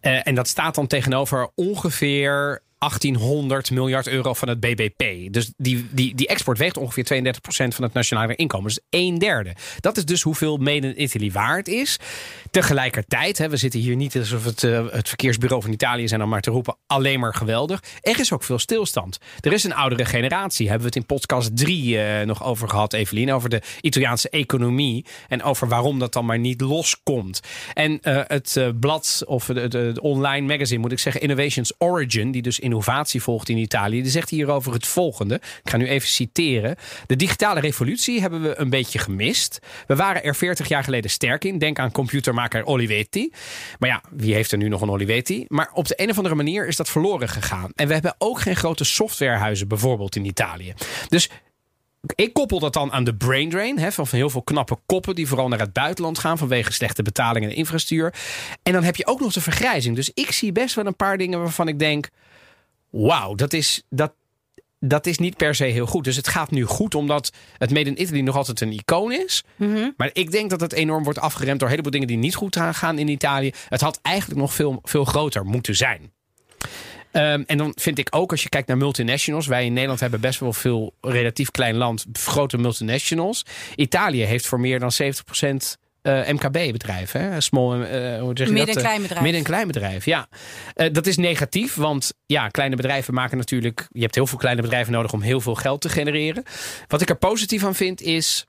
[0.00, 5.32] Eh, en dat staat dan tegenover ongeveer 1800 miljard euro van het BBP.
[5.32, 8.66] Dus die, die, die export weegt ongeveer 32% van het nationale inkomen.
[8.66, 9.54] Dus een derde.
[9.80, 11.98] Dat is dus hoeveel Made in Italy waard is.
[12.50, 16.28] Tegelijkertijd, hè, we zitten hier niet alsof het, eh, het verkeersbureau van Italië zijn om
[16.28, 17.82] maar te roepen alleen maar geweldig.
[18.00, 19.18] Er is ook veel stilstand.
[19.40, 20.68] Er is een oudere generatie.
[20.68, 23.32] Hebben we het in podcast 3 eh, nog over gehad, Evelien.
[23.32, 25.04] Over de Italiaanse economie.
[25.28, 27.40] En over waarom dat dan maar niet loskomt.
[27.74, 32.30] En eh, het blad, of de online magazine moet ik zeggen, Innovations Origin.
[32.30, 34.02] Die dus in innovatie volgt in Italië.
[34.02, 35.34] Die zegt hierover het volgende.
[35.34, 36.76] Ik ga nu even citeren.
[37.06, 39.58] De digitale revolutie hebben we een beetje gemist.
[39.86, 41.58] We waren er 40 jaar geleden sterk in.
[41.58, 41.92] Denk aan
[42.38, 43.32] computermaker Olivetti.
[43.78, 45.44] Maar ja, wie heeft er nu nog een Olivetti?
[45.48, 47.70] Maar op de een of andere manier is dat verloren gegaan.
[47.74, 50.74] En we hebben ook geen grote softwarehuizen bijvoorbeeld in Italië.
[51.08, 51.30] Dus
[52.14, 53.78] ik koppel dat dan aan de brain drain.
[53.78, 57.50] Hè, van heel veel knappe koppen die vooral naar het buitenland gaan vanwege slechte betalingen
[57.50, 58.14] en infrastructuur.
[58.62, 59.96] En dan heb je ook nog de vergrijzing.
[59.96, 62.08] Dus ik zie best wel een paar dingen waarvan ik denk:
[62.90, 64.12] wauw, dat is, dat,
[64.80, 66.04] dat is niet per se heel goed.
[66.04, 69.44] Dus het gaat nu goed omdat het Made in Italy nog altijd een icoon is.
[69.96, 72.56] Maar ik denk dat het enorm wordt afgeremd door een heleboel dingen die niet goed
[72.56, 73.52] gaan in Italië.
[73.68, 76.12] Het had eigenlijk nog veel, veel groter moeten zijn.
[77.12, 79.46] Um, en dan vind ik ook, als je kijkt naar multinationals.
[79.46, 83.44] Wij in Nederland hebben best wel veel relatief klein land, grote multinationals.
[83.76, 85.06] Italië heeft voor meer dan 70%
[86.08, 87.42] uh, MKB-bedrijven.
[87.42, 89.22] Small, uh, hoe zeg je Midden- en kleinbedrijf.
[89.22, 90.28] Midden- en kleinbedrijf, ja.
[90.76, 93.86] Uh, dat is negatief, want ja, kleine bedrijven maken natuurlijk...
[93.90, 96.42] Je hebt heel veel kleine bedrijven nodig om heel veel geld te genereren.
[96.86, 98.46] Wat ik er positief aan vind is...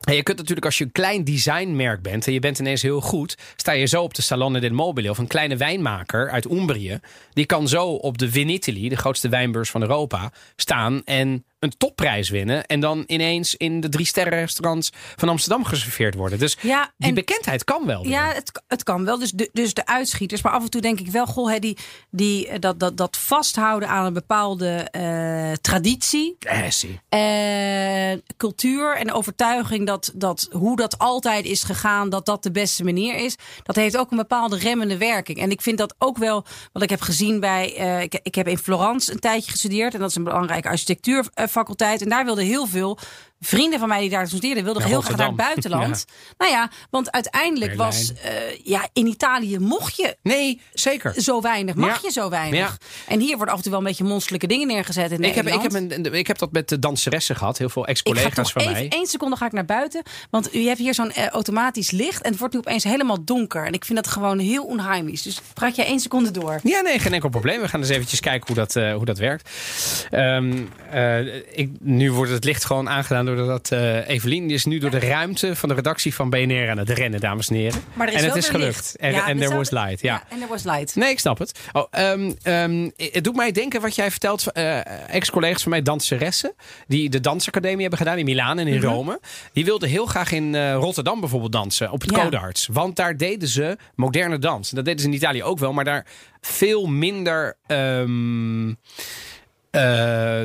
[0.00, 3.36] Je kunt natuurlijk als je een klein designmerk bent en je bent ineens heel goed,
[3.56, 7.00] sta je zo op de Salone del Mobile of een kleine wijnmaker uit Umbrië.
[7.32, 12.28] Die kan zo op de Vinitaly, de grootste wijnbeurs van Europa, staan en een topprijs
[12.30, 12.64] winnen.
[12.66, 16.38] En dan ineens in de drie sterren restaurants van Amsterdam geserveerd worden.
[16.38, 18.02] Dus Ja, die en- bekendheid kan wel.
[18.02, 18.10] weer.
[18.10, 19.18] Ja, het, het kan wel.
[19.18, 20.42] Dus de, dus de uitschieters.
[20.42, 21.76] Maar af en toe denk ik wel, goh, hè, die,
[22.10, 26.36] die, eh, dat, dat, dat vasthouden aan een bepaalde eh, traditie.
[27.08, 32.84] Eh, cultuur en overtuiging dat, dat hoe dat altijd is gegaan, dat dat de beste
[32.84, 33.36] manier is.
[33.62, 35.38] Dat heeft ook een bepaalde remmende werking.
[35.38, 37.76] En ik vind dat ook wel wat ik heb gezien bij.
[37.76, 39.94] eh, ik, ik heb in Florence een tijdje gestudeerd.
[39.94, 40.68] En dat is een belangrijke
[41.46, 42.02] architectuurfaculteit.
[42.02, 42.98] En daar wilden heel veel.
[43.40, 46.04] Vrienden van mij die daar studeerden, wilden heel graag naar het buitenland.
[46.38, 47.90] Nou ja, want uiteindelijk Berlijn.
[47.92, 48.12] was.
[48.22, 48.32] eh,
[48.64, 51.14] ja, in Italië mocht je Nee, zeker.
[51.22, 51.74] zo weinig.
[51.74, 51.98] Mag Ja.
[52.02, 52.78] je zo weinig?
[53.08, 55.46] En hier wordt af en toe wel een beetje monsterlijke dingen neergezet in Ik heb,
[55.46, 57.58] ik, heb een, ik heb dat met de danseressen gehad.
[57.58, 58.88] Heel veel ex-collega's van mij.
[58.88, 60.02] één seconde ga ik naar buiten.
[60.30, 62.22] Want u hebt hier zo'n eh, automatisch licht.
[62.22, 63.66] En het wordt nu opeens helemaal donker.
[63.66, 65.22] En ik vind dat gewoon heel onheimisch.
[65.22, 66.60] Dus praat jij één seconde door.
[66.62, 67.60] Ja, nee, geen enkel probleem.
[67.60, 69.50] We gaan eens eventjes kijken hoe dat, eh, hoe dat werkt.
[70.10, 74.90] Ehm, eh, ik, nu wordt het licht gewoon aangedaan doordat uh, Evelien is nu door
[74.90, 77.80] de ruimte van de redactie van BNR aan het rennen, dames en heren.
[77.94, 78.96] Maar er is en het is gelukt.
[78.96, 80.00] En Ja, er there was light.
[80.00, 80.22] Ja.
[80.28, 80.94] en er was light.
[80.96, 81.58] Nee, ik snap het.
[81.72, 84.52] Oh, ehm, ehm, het doet mij denken wat jij vertelt.
[84.52, 86.54] eh, Ex-collega's van mij, danseressen.
[86.86, 88.86] Die de dansacademie hebben gedaan in Milaan en in Mhm.
[88.86, 89.20] Rome.
[89.52, 91.90] Die wilden heel graag in eh, Rotterdam bijvoorbeeld dansen.
[91.90, 92.22] Op het Ja.
[92.22, 92.68] Codarts.
[92.72, 94.70] Want daar deden ze moderne dans.
[94.70, 95.72] Dat deden ze in Italië ook wel.
[95.72, 96.06] Maar daar
[96.40, 97.56] veel minder...
[97.66, 98.68] ehm,
[99.70, 100.42] eh,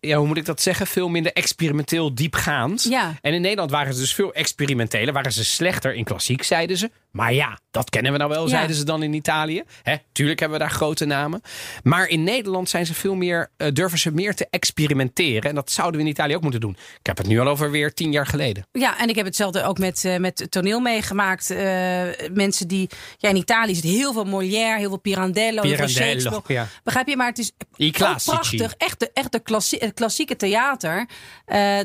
[0.00, 0.86] ja, hoe moet ik dat zeggen?
[0.86, 2.82] Veel minder experimenteel diepgaand.
[2.82, 3.14] Ja.
[3.20, 5.12] En in Nederland waren ze dus veel experimenteler.
[5.12, 6.90] Waren ze slechter in klassiek, zeiden ze.
[7.10, 8.48] Maar ja, dat kennen we nou wel, Ja.
[8.48, 9.62] zeiden ze dan in Italië.
[9.82, 11.40] Hè, tuurlijk hebben we daar grote namen.
[11.82, 15.48] Maar in Nederland zijn ze veel meer, eh, durven ze meer te experimenteren.
[15.48, 16.76] En dat zouden we in Italië ook moeten doen.
[17.00, 18.66] Ik heb het nu al over weer tien jaar geleden.
[18.72, 21.50] Ja, en ik heb hetzelfde ook met, eh, met toneel meegemaakt.
[21.50, 22.88] Eh, mensen die...
[23.18, 26.60] Ja, in Italië zit heel veel Molière, heel veel Pirandello, heel veel Pirandello, Shakespeare.
[26.60, 26.66] ja.
[26.84, 27.16] Begrijp je?
[27.16, 27.52] Maar het is
[28.24, 28.74] prachtig.
[28.76, 31.06] Echt de, echt de klassie, klassieke theater.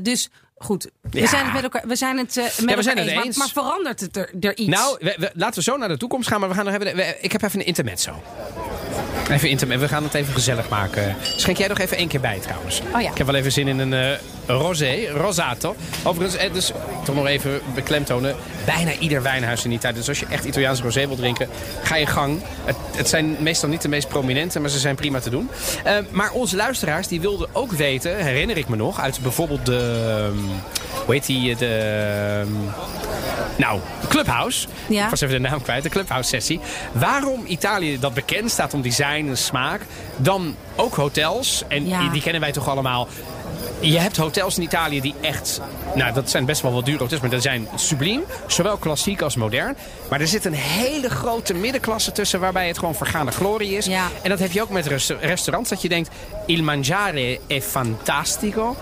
[0.02, 1.28] Dus goed, we Ja.
[1.28, 3.16] zijn het met elkaar, we zijn het, eh, met we elkaar zijn het eens.
[3.16, 3.38] Maar, eens.
[3.38, 4.70] maar verandert het er, er iets?
[4.70, 6.40] Nou, we- we- laten we zo naar de toekomst gaan.
[6.40, 8.22] Maar we gaan nog we- ik heb even een intermezzo.
[9.32, 9.84] Even intermezzo.
[9.84, 11.16] We gaan het even gezellig maken.
[11.36, 12.82] Schenk jij nog even één keer bij trouwens.
[12.96, 13.12] Oh ja.
[13.12, 15.76] Ik heb wel even zin in een eh, rosé, rosato.
[16.04, 16.72] Overigens, eh, dus
[17.04, 18.36] toch nog even beklemtonen.
[18.66, 19.96] Bijna ieder wijnhuis in Italië.
[19.96, 21.48] Dus als je echt Italiaans rosé wil drinken,
[21.84, 22.42] ga je gang.
[22.66, 25.50] Het, het zijn meestal niet de meest prominente, maar ze zijn prima te doen.
[25.84, 30.06] Eh, maar onze luisteraars die wilden ook weten, herinner ik me nog, uit bijvoorbeeld de...
[30.08, 30.38] ehm,
[31.06, 31.56] hoe heet die?
[31.56, 31.68] De...
[31.68, 32.54] ehm,
[33.58, 34.68] nou, Clubhouse.
[34.88, 35.04] Ja.
[35.04, 35.84] Ik was even de naam kwijt.
[35.84, 36.60] De Clubhouse-sessie.
[36.92, 39.82] Waarom Italië dat bekend staat om design en smaak.
[40.18, 41.64] Dan ook hotels.
[41.68, 42.10] En Ja.
[42.10, 43.08] die kennen wij toch allemaal.
[43.80, 45.62] Je hebt hotels in Italië die echt...
[45.96, 47.22] Nou, dat zijn best wel wat dure hotels.
[47.22, 48.22] Maar dat zijn subliem.
[48.48, 49.78] Zowel klassiek als modern.
[50.10, 52.40] Maar er zit een hele grote middenklasse tussen...
[52.40, 53.86] waarbij het gewoon vergaande glorie is.
[53.86, 54.08] Ja.
[54.22, 55.70] En dat heb je ook met resta- restaurants.
[55.70, 56.10] Dat je denkt...
[56.46, 58.76] Il mangiare è fantastico.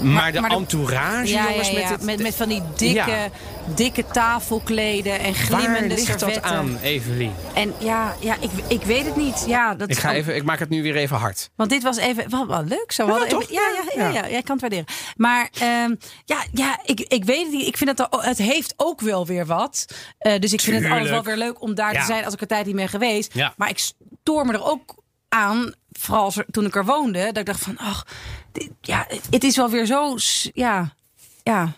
[0.00, 2.02] Maar, de maar de- entourage, ja, jongens, ja, met het...
[2.02, 3.30] met, met van die dikke,
[3.74, 6.50] dikke tafelkleden en Waar glimmende ligt dat servetten.
[6.50, 7.32] aan, Evelien?
[7.54, 9.44] En ja, ja ik, ik weet het niet.
[9.46, 11.50] Ja, dat, Ik, ga even, ik maak het nu weer even hard.
[11.56, 12.92] Want dit was even wel, wel leuk.
[12.92, 13.06] Zo.
[13.06, 13.60] Ja,
[13.96, 14.30] ja, ja, Ja.
[14.30, 14.84] jij kan het waarderen.
[15.16, 17.66] Maar ehm, ja, ja ik, ik weet het niet.
[17.66, 19.84] Ik vind al- het heeft ook wel weer wat.
[20.18, 22.00] Eh, dus ik vind het altijd wel weer leuk om daar Ja.
[22.00, 23.34] te zijn als ik er tijd niet ben geweest.
[23.34, 23.54] Ja.
[23.56, 24.96] Maar ik stoor me er ook
[25.28, 28.06] aan, vooral als er- toen ik er woonde, dat ik dacht van, ach,
[28.52, 30.16] dit- ja, het is wel weer zo,
[30.54, 30.94] ja,
[31.42, 31.72] ja,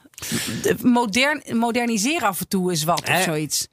[0.63, 3.69] de- modern, moderniseren af en toe is wat of zoiets.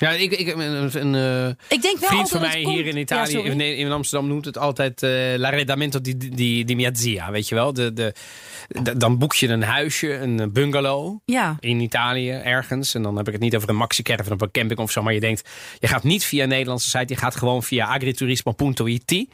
[0.00, 0.60] Ja, ik, ik, een,
[1.00, 3.50] een eh, Ik denk wel vriend van mij hier komt- in Ja, Italië, sorry.
[3.50, 7.30] in, in Amsterdam, noemt het altijd eh l'arredamento di, di, di mia zia.
[7.30, 7.72] Weet je wel?
[7.72, 8.14] De, de,
[8.68, 11.18] de- dan boek je een huisje, een bungalow.
[11.24, 11.56] Ja.
[11.60, 12.94] in Italië ergens.
[12.94, 15.02] En dan heb ik het niet over een maxi-caravan op een camping of zo.
[15.02, 17.12] Maar je denkt, je gaat niet via een Nederlandse site.
[17.12, 19.26] Je gaat gewoon via agriturismo.it.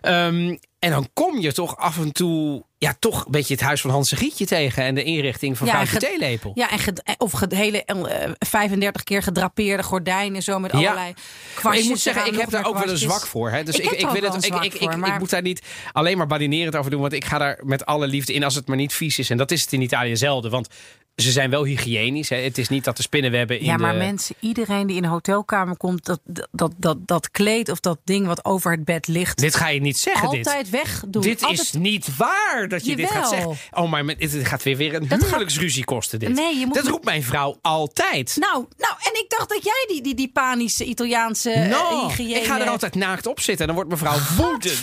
[0.00, 2.64] Ehm en dan kom je toch af en toe...
[2.78, 4.84] Ja, toch een beetje het huis van Hans Gietje tegen.
[4.84, 6.50] En de inrichting van Ja, Theelepel.
[6.54, 6.78] Ja, en
[7.18, 10.78] of hele eh, 35 keer gedrapeerde gordijnen, zo met Ja.
[10.78, 11.14] allerlei
[11.54, 11.84] kwastjes.
[11.84, 13.50] ik moet zeggen, ik heb daar ook wel een zwak voor.
[13.50, 13.62] Hè?
[13.62, 15.62] Dus Ik ik, wil het, ik, ik, voor, ik, maar- ik moet daar niet
[15.92, 17.00] alleen maar badinerend over doen.
[17.00, 19.30] Want ik ga daar met alle liefde in als het maar niet vies is.
[19.30, 20.50] En dat is het in Italië zelden.
[20.50, 20.68] Want
[21.16, 22.28] ze zijn wel hygiënisch.
[22.28, 22.36] Hè?
[22.36, 23.98] Het is niet dat de spinnenwebben in Ja, maar de...
[23.98, 28.26] mensen, iedereen die in een hotelkamer komt, dat, dat, dat, dat, kleed of dat ding
[28.26, 30.46] wat over het bed ligt, Dit ga je niet zeggen, dit.
[30.46, 31.22] altijd wegdoen.
[31.22, 31.60] Dit altijd...
[31.60, 33.56] is niet waar dat je dit gaat zeggen.
[33.70, 36.18] Oh, maar dit gaat weer weer een Dat gaat- huwelijksruzie kosten.
[36.18, 36.28] Dit.
[36.34, 38.36] Nee, je moet- Dat roept mijn vrouw altijd.
[38.40, 42.34] Nou, nou, en ik dacht dat jij die, die, die panische Italiaanse eh, No, hygiëne...
[42.40, 44.82] ik ga er altijd naakt op zitten en dan wordt mevrouw woedend.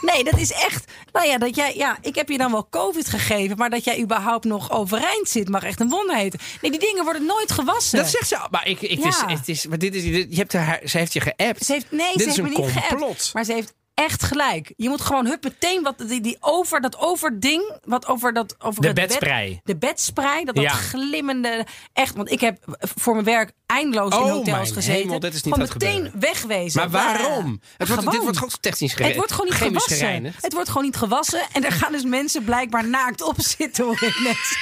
[0.00, 0.92] Nee, dat is echt.
[1.12, 4.00] Nou ja, dat jij, ja, ik heb je dan wel COVID gegeven, maar dat jij
[4.00, 6.38] überhaupt nog overeind zit, mag echt een wonder heten.
[6.60, 7.98] Nee, die dingen worden nooit gewassen.
[7.98, 8.46] Dat zegt ze.
[8.50, 9.28] Maar, ik, ik, het is, Ja.
[9.28, 11.64] het is, maar dit is, dit- je hebt haar, ze heeft je geappt.
[11.64, 12.98] Ze heeft, nee, dit ze is heeft een me niet complot.
[12.98, 13.30] geappt.
[13.34, 14.72] Maar ze heeft echt gelijk.
[14.76, 18.80] Je moet gewoon hup meteen wat die, die over dat overding, wat over dat over
[18.80, 19.60] De het bed- bedsprei.
[19.64, 20.70] de bedsprei, dat dat Ja.
[20.70, 22.14] glimmende, echt.
[22.16, 25.02] Want ik heb voor mijn werk eindeloos in Oh, hotels gezeten.
[25.02, 26.20] hemel, dit is niet gewoon meteen gebeuren.
[26.20, 26.80] wegwezen.
[26.80, 27.60] Maar waarom?
[27.76, 28.22] Het wordt, dit Gewoon.
[28.24, 29.20] wordt gewoon technisch gereinigd.
[29.20, 30.06] Het wordt gewoon niet chemisch gewassen.
[30.06, 30.42] gereinigd.
[30.42, 31.40] Het wordt gewoon niet gewassen.
[31.52, 34.56] En er gaan dus mensen blijkbaar naakt op zitten, hoor ik net.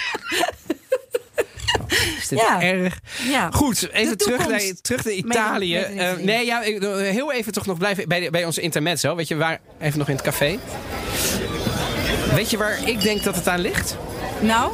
[2.20, 2.62] Is dit Ja.
[2.62, 2.98] erg?
[3.28, 3.50] Ja.
[3.50, 5.76] Goed, even terug naar, terug naar Italië.
[5.76, 9.14] Eh, nee, ja, heel even toch nog blijven bij, bij onze intermezzo.
[9.16, 9.60] Weet je waar?
[9.80, 10.58] Even nog in het café.
[12.34, 13.96] Weet je waar ik denk dat het aan ligt?
[14.40, 14.72] Nou,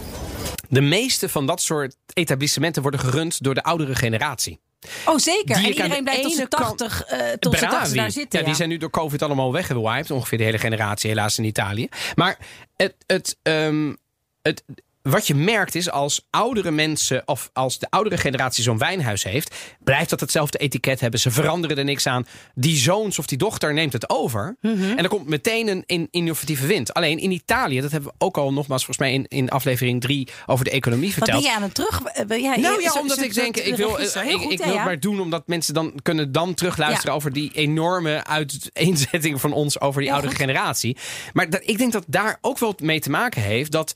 [0.68, 4.60] De meeste van dat soort etablissementen worden gerund door de oudere generatie.
[5.04, 5.44] oh zeker.
[5.44, 8.38] Die en iedereen de blijft tot kant- 80, eh tot 80 daar zitten.
[8.40, 10.10] ja, die zijn nu door COVID allemaal weggewiped.
[10.10, 11.88] Ongeveer de hele generatie helaas in Italië.
[12.14, 12.38] Maar
[12.76, 13.94] het, het, ehm,
[14.42, 14.62] het,
[15.02, 19.54] wat je merkt is als oudere mensen of als de oudere generatie zo'n wijnhuis heeft,
[19.84, 21.20] blijft dat hetzelfde etiket hebben.
[21.20, 22.26] Ze veranderen er niks aan.
[22.54, 24.56] Die zoons of die dochter neemt het over.
[24.60, 24.82] Mhm.
[24.82, 26.94] En er komt meteen een in- innovatieve wind.
[26.94, 30.28] Alleen in Italië, dat hebben we ook al nogmaals volgens mij in, in aflevering 3
[30.46, 31.42] over de economie Wat verteld.
[31.42, 32.02] ben je aan het terug?
[32.02, 34.10] eh, Nou ja, omdat ik denk, ik wil, eh, ik,
[34.40, 37.16] goed, ik hè, wil het maar doen omdat mensen dan kunnen dan terugluisteren Ja.
[37.16, 40.40] over die enorme uiteenzetting van ons over die oudere goed.
[40.42, 40.96] generatie.
[41.32, 43.92] Maar dat, ik denk dat daar ook wel mee te maken heeft dat.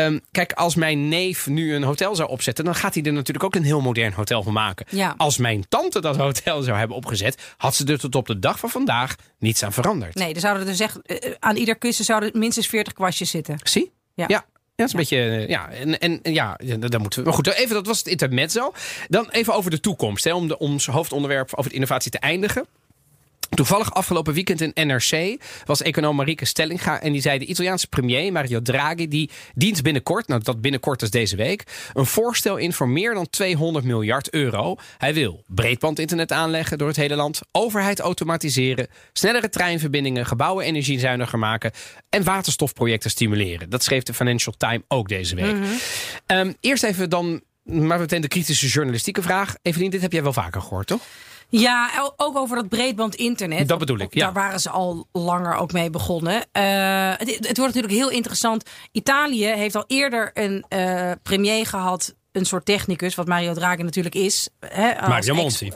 [0.00, 3.44] Ehm, kijk, als mijn neef nu een hotel zou opzetten, dan gaat hij er natuurlijk
[3.44, 4.86] ook een heel modern hotel van maken.
[4.90, 5.14] Ja.
[5.16, 8.58] Als mijn tante dat hotel zou hebben opgezet, had ze er tot op de dag
[8.58, 10.14] van vandaag niets aan veranderd.
[10.14, 13.58] Nee, er zouden er dus echt, eh, aan ieder kussen zouden minstens 40 kwastjes zitten.
[13.62, 13.92] Zie?
[14.14, 14.24] Ja.
[14.28, 14.44] Ja.
[14.76, 15.44] Ja, dat is een beetje.
[15.44, 17.24] eh, Ja, en, en ja, daar moeten we.
[17.26, 18.72] Maar goed, even, dat was het intermezzo.
[19.08, 20.24] Dan even over de toekomst.
[20.24, 22.66] Hè, om de, ons hoofdonderwerp over de innovatie te eindigen.
[23.54, 27.00] Toevallig afgelopen weekend in NRC was econoom Marieke Stellinga.
[27.00, 29.08] En die zei: de Italiaanse premier Mario Draghi.
[29.08, 31.64] die dient binnenkort, nou dat binnenkort is deze week.
[31.92, 34.76] een voorstel in voor meer dan 200 miljard euro.
[34.98, 37.40] Hij wil breedbandinternet aanleggen door het hele land.
[37.52, 38.86] overheid automatiseren.
[39.12, 40.26] snellere treinverbindingen.
[40.26, 41.70] gebouwen energiezuiniger maken.
[42.08, 43.70] en waterstofprojecten stimuleren.
[43.70, 45.56] Dat schreef de Financial Times ook deze week.
[46.26, 47.42] Ehm, eerst even dan.
[47.62, 49.54] Maar meteen de kritische journalistieke vraag.
[49.62, 51.00] Evelien, dit heb jij wel vaker gehoord, toch?
[51.60, 53.68] Ja, ook over dat breedband internet.
[53.68, 54.24] Dat bedoel ik, ja.
[54.24, 56.46] Daar waren ze al langer ook mee begonnen.
[56.52, 58.70] Eh, het, het wordt natuurlijk heel interessant.
[58.92, 64.14] Italië heeft al eerder een eh, premier gehad, een soort technicus, wat Mario Draghi natuurlijk
[64.14, 64.48] is.
[64.60, 65.72] Hè, Mario Monti.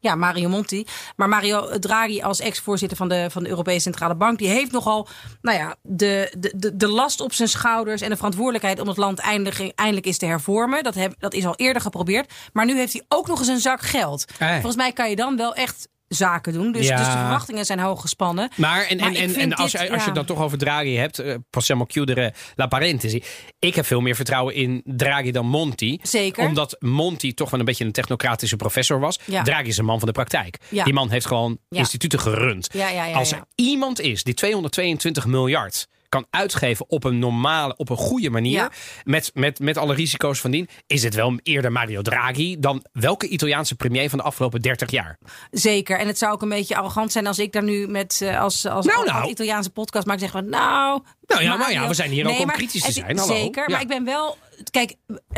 [0.00, 0.86] Ja, Mario Monti.
[1.16, 4.38] Maar Mario Draghi als ex-voorzitter van de, van de Europese Centrale Bank...
[4.38, 5.08] die heeft nogal
[5.42, 8.00] nou ja, de, de, de, de last op zijn schouders...
[8.00, 10.82] en de verantwoordelijkheid om het land eindelijk, eindelijk eens te hervormen.
[10.82, 12.32] Dat, heb, dat is al eerder geprobeerd.
[12.52, 14.24] Maar nu heeft hij ook nog eens een zak geld.
[14.38, 16.72] Volgens mij kan je dan wel echt zaken doen.
[16.72, 16.96] Dus, Ja.
[16.96, 18.50] dus de verwachtingen zijn hoog gespannen.
[18.56, 20.14] Maar, en, Maar en, en, als, je, als je ja.
[20.14, 23.22] dan toch over Draghi hebt, eh, possiamo chiudere la parentesi.
[23.58, 25.98] Ik heb veel meer vertrouwen in Draghi dan Monti.
[26.02, 26.46] Zeker.
[26.46, 29.18] Omdat Monti toch wel een beetje een technocratische professor was.
[29.24, 29.42] Ja.
[29.42, 30.58] Draghi is een man van de praktijk.
[30.70, 32.68] Die man heeft gewoon instituten gerund.
[33.14, 38.30] Als er iemand is die 222 miljard kan uitgeven op een normale, op een goede
[38.30, 38.70] manier, Ja.
[39.04, 43.28] met, met, met alle risico's van dien, is het wel eerder Mario Draghi dan welke
[43.28, 45.18] Italiaanse premier van de afgelopen 30 jaar.
[45.50, 45.98] Zeker.
[45.98, 48.66] En het zou ook een beetje arrogant zijn als ik daar nu met eh, als,
[48.66, 49.28] als, Nou, als, nou.
[49.28, 51.02] Italiaanse podcast maak zeggen van nou.
[51.26, 53.34] Nou ja, Mario- maar ja, we zijn hier ook om maar kritisch te zijn, hallo.
[53.34, 53.62] Zeker.
[53.68, 53.72] Ja.
[53.72, 54.36] Maar ik ben wel.
[54.70, 54.94] Kijk,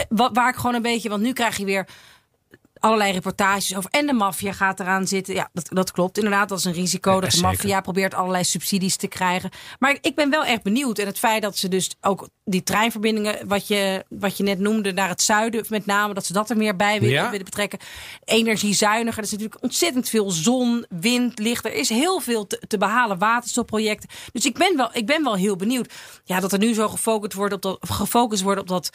[0.08, 1.08] wa- waar ik gewoon een beetje.
[1.08, 1.86] Want nu krijg je weer.
[2.80, 3.90] Allerlei reportages over.
[3.90, 5.34] En de maffia gaat eraan zitten.
[5.34, 6.48] Ja, dat, dat klopt inderdaad.
[6.48, 9.50] Dat is een risico Ja, dat de maffia probeert allerlei subsidies te krijgen.
[9.78, 10.98] Maar ik ben wel erg benieuwd.
[10.98, 14.92] En het feit dat ze dus ook die treinverbindingen, wat je, wat je net noemde,
[14.92, 17.30] naar het zuiden met name, dat ze dat er meer bij willen, Ja.
[17.30, 17.78] willen betrekken.
[18.24, 19.18] Energiezuiniger.
[19.18, 21.64] Er is natuurlijk ontzettend veel zon, wind, licht.
[21.64, 23.18] Er is heel veel te, te behalen.
[23.18, 24.08] Waterstofprojecten.
[24.32, 25.92] Dus ik ben, wel, ik ben wel heel benieuwd.
[26.24, 28.90] Ja, dat er nu zo gefocust wordt op dat, gefocust wordt op dat.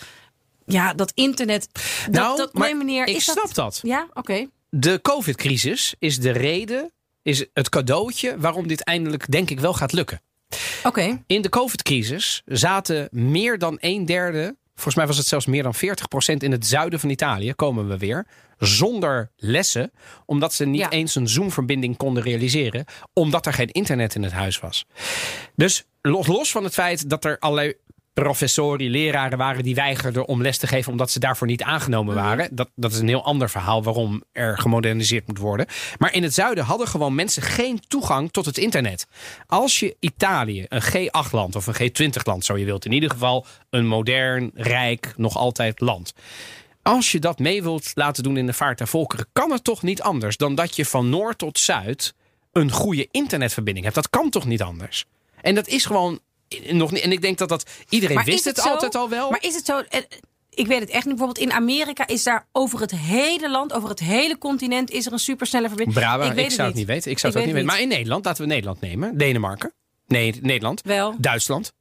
[0.66, 1.68] Ja, dat internet.
[2.06, 3.80] Dat, Nou, dat, nee, meneer, ik is snap dat.
[3.84, 4.48] Ja, oké.
[4.70, 9.92] De COVID-crisis is de reden, is het cadeautje waarom dit eindelijk, denk ik, wel gaat
[9.94, 10.22] lukken.
[10.84, 11.24] Oké.
[11.28, 15.76] In de COVID-crisis zaten meer dan een derde, volgens mij was het zelfs meer dan
[15.76, 15.80] 40%
[16.38, 19.92] in het zuiden van Italië, komen we weer, zonder lessen,
[20.26, 20.90] omdat ze niet Ja.
[20.90, 24.86] eens een Zoom-verbinding konden realiseren, omdat er geen internet in het huis was.
[25.56, 27.74] Dus los, los van het feit dat er allerlei
[28.14, 32.56] professori, leraren waren die weigerden om les te geven omdat ze daarvoor niet aangenomen waren.
[32.56, 35.66] Dat, dat is een heel ander verhaal waarom er gemoderniseerd moet worden.
[35.98, 39.08] Maar in het zuiden hadden gewoon mensen geen toegang tot het internet.
[39.48, 43.88] Als je Italië, een G8-land of een G20-land, zo je wilt, in ieder geval een
[43.88, 46.14] modern, rijk, nog altijd land.
[46.82, 49.82] Als je dat mee wilt laten doen in de vaart der volkeren, kan het toch
[49.82, 52.14] niet anders dan dat je van noord tot zuid
[52.52, 53.98] een goede internetverbinding hebt.
[53.98, 55.06] Dat kan toch niet anders?
[55.42, 56.20] En dat is gewoon
[56.72, 57.02] nog niet.
[57.04, 59.30] En ik denk dat dat iedereen Maar wist is het, altijd al wel.
[59.30, 59.80] Maar is het zo?
[59.90, 60.00] eh,
[60.50, 61.16] Ik weet het echt niet.
[61.16, 65.12] Bijvoorbeeld in Amerika is daar over het hele land, over het hele continent, is er
[65.12, 65.98] een supersnelle verbinding.
[65.98, 67.12] Brava, ik, weet zou het niet weten.
[67.12, 67.68] Ik zou Ik het ook niet weten.
[67.78, 69.18] Maar in Nederland, laten we Nederland nemen.
[69.18, 69.74] Denemarken.
[70.08, 70.82] Nee, Nederland.
[70.82, 71.74] Wel, Duitsland.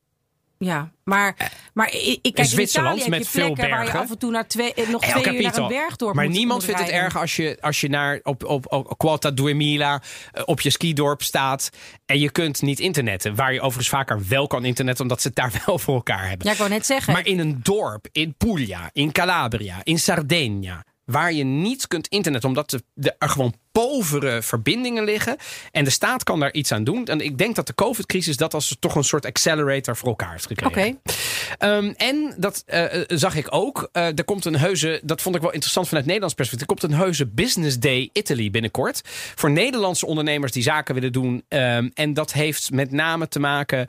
[0.64, 0.90] Ja.
[1.04, 4.00] Maar, maar ik, ik kijk, in Zwitserland heb met veel waar je bergen.
[4.00, 6.34] af en toe naar twee, eh, nog El twee uur naar een bergdorp Maar moet-
[6.34, 10.02] niemand moet vindt het erg als je, als je naar, op, op, op Quota Duemila
[10.32, 11.70] eh, op je skidorp staat.
[12.06, 13.34] En je kunt niet internetten.
[13.34, 16.46] Waar je overigens vaker wel kan internetten, omdat ze het daar wel voor elkaar hebben.
[16.46, 17.12] Ja, ik wou net zeggen.
[17.12, 22.48] Maar in een dorp, in Puglia, in Calabria, in Sardegna, waar je niet kunt internetten,
[22.48, 25.36] omdat de, de- er gewoon povere verbindingen liggen.
[25.70, 27.04] En de staat kan daar iets aan doen.
[27.06, 30.46] En ik denk dat de COVID-crisis dat als toch een soort accelerator voor elkaar heeft
[30.46, 30.78] gekregen.
[30.78, 31.12] Oké.
[31.58, 33.88] Ehm, en dat eh, eh, zag ik ook.
[33.92, 36.68] Eh, er komt een heuse, dat vond ik wel interessant vanuit Nederlands perspectief.
[36.68, 39.00] Er komt een heuse Business Day Italy binnenkort.
[39.34, 41.44] Voor Nederlandse ondernemers die zaken willen doen.
[41.48, 43.86] Ehm, en dat heeft met name te maken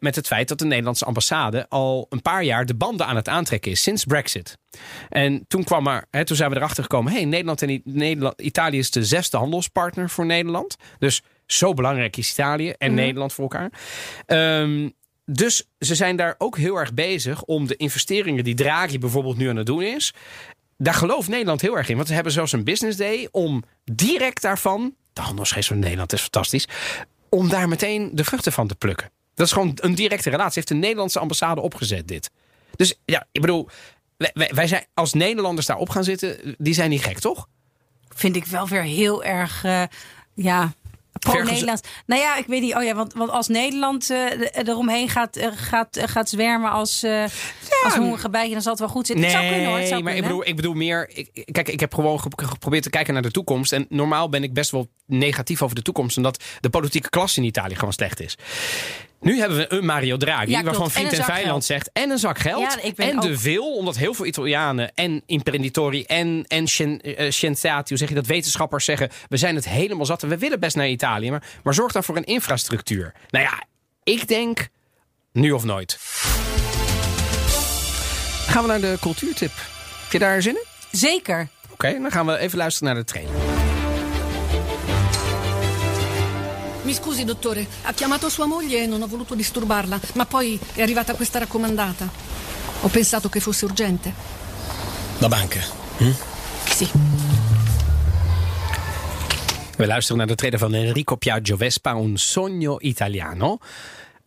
[0.00, 3.28] met het feit dat de Nederlandse ambassade al een paar jaar de banden aan het
[3.28, 4.56] aantrekken is sinds Brexit.
[5.08, 7.12] En toen kwam er, hè, toen zijn we erachter gekomen.
[7.12, 10.76] Hey, Nederland en I- Nederland, Italië is de zesde handelspartner voor Nederland.
[10.98, 13.70] Dus zo belangrijk is Italië en Nederland voor elkaar.
[14.26, 14.88] Ehm,
[15.24, 19.48] dus ze zijn daar ook heel erg bezig om de investeringen die Draghi bijvoorbeeld nu
[19.48, 20.14] aan het doen is.
[20.76, 21.96] Daar gelooft Nederland heel erg in.
[21.96, 24.94] Want we hebben zelfs een business day om direct daarvan.
[25.12, 26.68] De handelsgeest van Nederland is fantastisch.
[27.28, 29.10] Om daar meteen de vruchten van te plukken.
[29.34, 30.52] Dat is gewoon een directe relatie.
[30.54, 32.30] Heeft de Nederlandse ambassade opgezet dit.
[32.76, 33.68] Dus ja, ik bedoel.
[34.16, 36.54] Wij- wij zijn als Nederlanders daarop gaan zitten.
[36.58, 37.48] Die zijn niet gek, toch?
[38.18, 39.82] Vind ik wel weer heel erg, eh,
[40.34, 40.72] ja,
[41.18, 41.82] pro-Nederlands.
[42.06, 42.74] Nou ja, ik weet niet.
[42.74, 47.24] Oh ja, want, want als Nederland er- eromheen gaat, eh, gaat, gaat zwermen als, eh
[47.84, 49.24] als hongerige dan zal het wel goed zitten.
[49.24, 49.78] het zou kunnen hoor.
[49.78, 51.10] Het zou maar ik bedoel, ik bedoel meer.
[51.14, 53.72] Ik, kijk, ik heb gewoon ge- geprobeerd te kijken naar de toekomst.
[53.72, 56.16] En normaal ben ik best wel negatief over de toekomst.
[56.16, 58.36] Omdat de politieke klasse in Italië gewoon slecht is.
[59.20, 61.90] Nu hebben we een Mario Draghi, Ja, waarvan En vriend en, zak vijand zegt.
[61.92, 62.60] En een zak geld.
[62.82, 67.30] Ja, en ook- de veel, omdat heel veel Italianen en imprenditori en, en scien- eh,
[67.30, 69.08] scienziati, hoe zeg je dat, wetenschappers zeggen.
[69.28, 70.22] We zijn het helemaal zat.
[70.22, 71.30] en We willen best naar Italië.
[71.30, 73.12] Maar, maar zorg dan voor een infrastructuur.
[73.30, 73.62] Nou ja,
[74.02, 74.68] ik denk
[75.32, 75.96] nu of nooit.
[78.46, 79.52] Gaan we naar de cultuurtip.
[80.02, 80.64] Heb je daar zin in?
[80.98, 81.48] Zeker.
[81.70, 83.57] Oké, dan gaan we even luisteren naar de trailer.
[86.88, 90.80] Mi scusi, dottore, ha chiamato sua moglie e non ho voluto disturbarla, ma poi è
[90.80, 92.08] arrivata questa raccomandata.
[92.80, 94.14] Ho pensato che fosse urgente.
[95.18, 95.60] La banca.
[96.64, 96.88] Sì.
[99.76, 103.58] We luisteren naar de trailer van Enrico Piaggio Vespa, Un sogno italiano.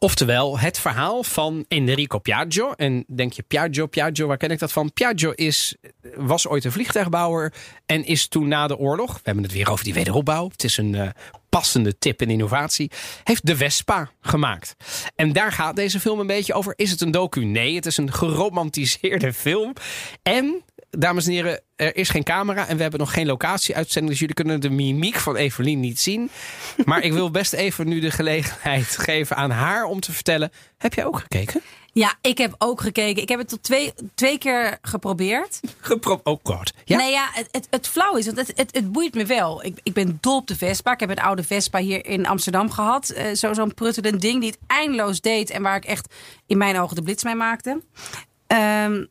[0.04, 2.72] Oftewel het verhaal van Enrico Piaggio.
[2.72, 4.94] En denk je Piaggio, Piaggio, waar ken ik dat van?
[4.94, 5.76] Piaggio is,
[6.16, 7.54] was ooit een vliegtuigbouwer
[7.86, 10.78] en is toen na de oorlog, we hebben het weer over die wederopbouw, het is
[10.78, 11.10] een eh,
[11.50, 12.92] passende tip en innovatie,
[13.24, 14.76] heeft de Vespa gemaakt.
[15.16, 16.74] En daar gaat deze film een beetje over.
[16.76, 17.46] Is het een docu?
[17.46, 19.74] Nee, het is een geromantiseerde film.
[20.24, 20.64] En
[20.98, 24.12] dames en heren, er is geen camera en we hebben nog geen locatieuitzending.
[24.12, 26.30] Dus jullie kunnen de mimiek van Evelien niet zien.
[26.86, 30.52] Maar ik wil best even nu de gelegenheid geven aan haar om te vertellen.
[30.78, 31.62] Heb jij ook gekeken?
[31.94, 33.22] Ja, ik heb ook gekeken.
[33.22, 35.60] Ik heb het tot twee, twee keer geprobeerd.
[35.80, 36.74] Gepro oh god.
[36.86, 36.98] Ja?
[36.98, 39.66] Nee, ja, het, het, het flauw is, want het, het, het boeit me wel.
[39.66, 40.94] Ik, ik ben dol op de Vespa.
[40.94, 43.10] Ik heb een oude Vespa hier in Amsterdam gehad.
[43.10, 45.50] Eh, zo, Zo'n pruttelend ding die het eindeloos deed.
[45.50, 46.14] En waar ik echt
[46.46, 47.82] in mijn ogen de blits mee maakte.
[48.48, 49.06] Ehm,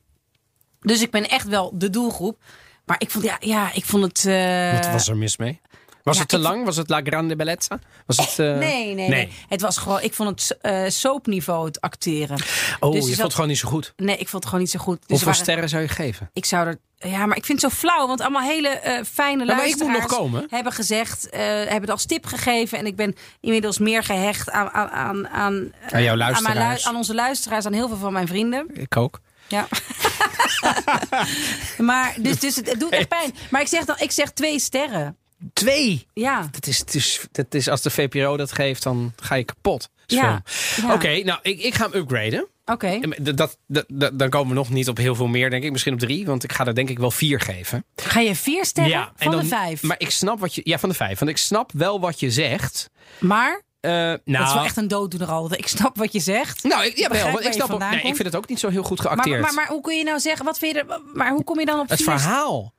[0.81, 2.39] dus ik ben echt wel de doelgroep.
[2.85, 4.25] Maar ik vond, ja, ja, ik vond het...
[4.27, 5.61] eh, Wat was er mis mee?
[6.03, 6.65] Was ja, het te lang?
[6.65, 7.79] Was het La Grande Bellezza?
[8.07, 11.81] Was het, eh, Nee, nee, nee, Het was gewoon, ik vond het eh soapniveau het
[11.81, 12.39] acteren.
[12.81, 13.93] Oh, Dus je vond het gewoon niet zo goed.
[13.97, 14.99] Nee, ik vond het gewoon niet zo goed.
[14.99, 16.31] Dus Hoeveel waren- sterren zou je geven?
[16.33, 16.79] Ik zou er.
[17.11, 19.87] Ja, maar ik vind het zo flauw, want allemaal hele eh, fijne maar ik moet
[19.87, 20.47] luisteraars nog komen.
[20.51, 22.79] hebben gezegd, hebben het als tip gegeven.
[22.79, 26.87] En ik ben inmiddels meer gehecht aan, aan, aan, aan, Aan jouw aan, mijn luisteraars.
[26.87, 28.67] aan onze luisteraars, aan heel veel van mijn vrienden.
[28.73, 29.21] Ik ook.
[29.49, 29.67] Ja.
[31.79, 33.35] maar dus, dus het doet echt pijn.
[33.51, 35.17] Maar ik zeg dan, ik zeg twee sterren.
[35.53, 36.07] Twee!
[36.15, 36.49] Ja.
[36.51, 39.89] Dat is, is, dat is, als de VPRO dat geeft, dan ga je kapot.
[40.07, 40.43] Ja.
[40.93, 42.47] Oké, nou, ik, ik ga hem upgraden.
[42.65, 43.01] Oké.
[43.35, 45.73] Dat, dat, dan komen we nog niet op heel veel meer, denk ik.
[45.73, 47.85] Misschien op drie, want ik ga er denk ik wel vier geven.
[47.97, 49.83] Ga je vier sterren en van dan- de vijf?
[49.83, 50.61] Maar ik snap wat je...
[50.65, 51.19] Ja, van de vijf.
[51.19, 52.91] Want ik snap wel wat je zegt.
[53.19, 55.53] Maar, Eh, nou, dat is wel echt een dooddoener al.
[55.53, 56.63] Ik snap wat je zegt.
[56.63, 58.69] Nou, ik, ja, wel, ik snap ook, vandaan nee, ik vind het ook niet zo
[58.69, 59.41] heel goed Maar, geacteerd.
[59.43, 61.67] maar, maar hoe kun je nou zeggen, wat vind je er, maar hoe kom je
[61.67, 62.73] dan op het verhaal.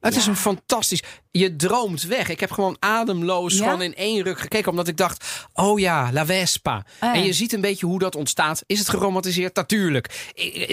[0.00, 1.02] Het is een fantastisch.
[1.30, 2.28] Je droomt weg.
[2.28, 3.64] Ik heb gewoon ademloos Ja?
[3.64, 4.70] gewoon in één ruk gekeken.
[4.70, 6.84] Omdat ik dacht: oh ja, La Vespa.
[6.98, 7.16] Ah.
[7.16, 8.62] En je ziet een beetje hoe dat ontstaat.
[8.66, 9.54] Is het geromantiseerd?
[9.54, 10.30] Natuurlijk.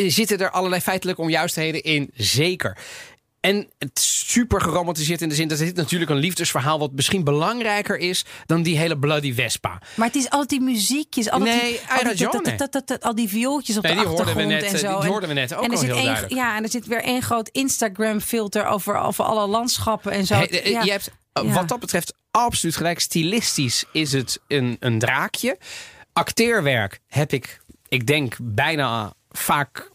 [0.07, 2.11] Zitten er allerlei feitelijke onjuistheden in?
[2.13, 2.77] Zeker.
[3.45, 6.79] En het is super geromantiseerd in de zin dat dit natuurlijk een liefdesverhaal.
[6.79, 9.81] wat misschien belangrijker is dan die hele Bloody Vespa.
[9.95, 11.29] Maar het is altijd die muziekjes.
[11.29, 12.41] Altijd Nee, die, al, die, Gione.
[12.43, 14.71] dat- dat- dat- dat- al die viooltjes op Nee, de die hoorden we achtergrond net,
[14.73, 14.95] en eh, zo.
[14.97, 16.37] die En- hoorden we net ook en er al zit heel.
[16.37, 20.33] Ja, en er zit weer één groot Instagram filter over, over alle landschappen en zo.
[20.33, 20.81] Eh, ja.
[20.83, 22.99] Je hebt eh, wat dat betreft absoluut gelijk.
[22.99, 25.57] Stilistisch is het een, een draakje.
[26.13, 29.91] Acteerwerk heb ik, ik denk, bijna vaak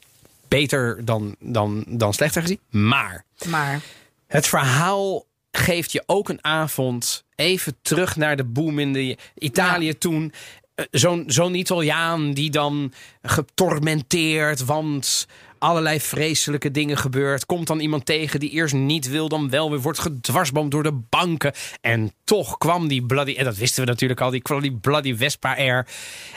[0.51, 2.61] beter dan, dan, dan slechter gezien.
[2.71, 3.81] Maar Maar
[4.27, 9.99] het verhaal geeft je ook een avond even terug naar de boom in de Italië
[9.99, 10.33] toen.
[10.75, 12.93] Eh, Zo'n zo'n Italiaan die dan
[13.23, 15.27] getormenteerd, want
[15.61, 17.47] allerlei vreselijke dingen gebeurt.
[17.47, 21.01] Komt dan iemand tegen die eerst niet wil, dan wel weer wordt gedwarsboomd door de
[21.09, 21.53] banken.
[21.81, 25.17] En toch kwam die bloody, en dat wisten we natuurlijk al, die kwam die bloody
[25.17, 25.87] Vespa Air.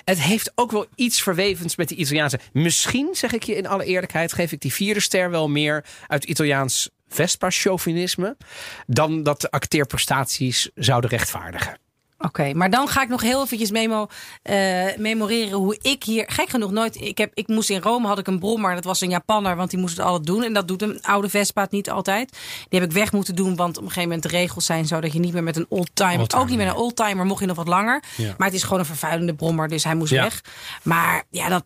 [0.05, 2.39] Het heeft ook wel iets verwevens met die Italiaanse.
[2.51, 6.23] Misschien, zeg ik je in alle eerlijkheid, geef ik die vierde ster wel meer uit
[6.23, 8.37] Italiaans Vespa-chauvinisme
[8.87, 11.82] dan dat de acteerprestaties zouden rechtvaardigen.
[12.25, 14.07] Oké, maar dan ga ik nog heel eventjes memo,
[14.41, 16.23] eh, memoreren hoe ik hier...
[16.27, 17.01] Gek genoeg nooit...
[17.01, 18.75] Ik, heb, ik moest in Rome, had ik een brommer.
[18.75, 20.43] Dat was een Japanner, want die moest het altijd doen.
[20.43, 22.31] En dat doet een oude Vespa het niet altijd.
[22.69, 24.99] Die heb ik weg moeten doen, want op een gegeven moment de regels zijn zo...
[24.99, 26.27] dat je niet meer met een oldtimer...
[26.35, 28.03] Ook niet met een oldtimer mocht je nog wat langer.
[28.17, 28.33] Ja.
[28.37, 30.23] Maar het is gewoon een vervuilende brommer, dus hij moest Ja.
[30.23, 30.41] weg.
[30.83, 31.63] Maar ja, dat...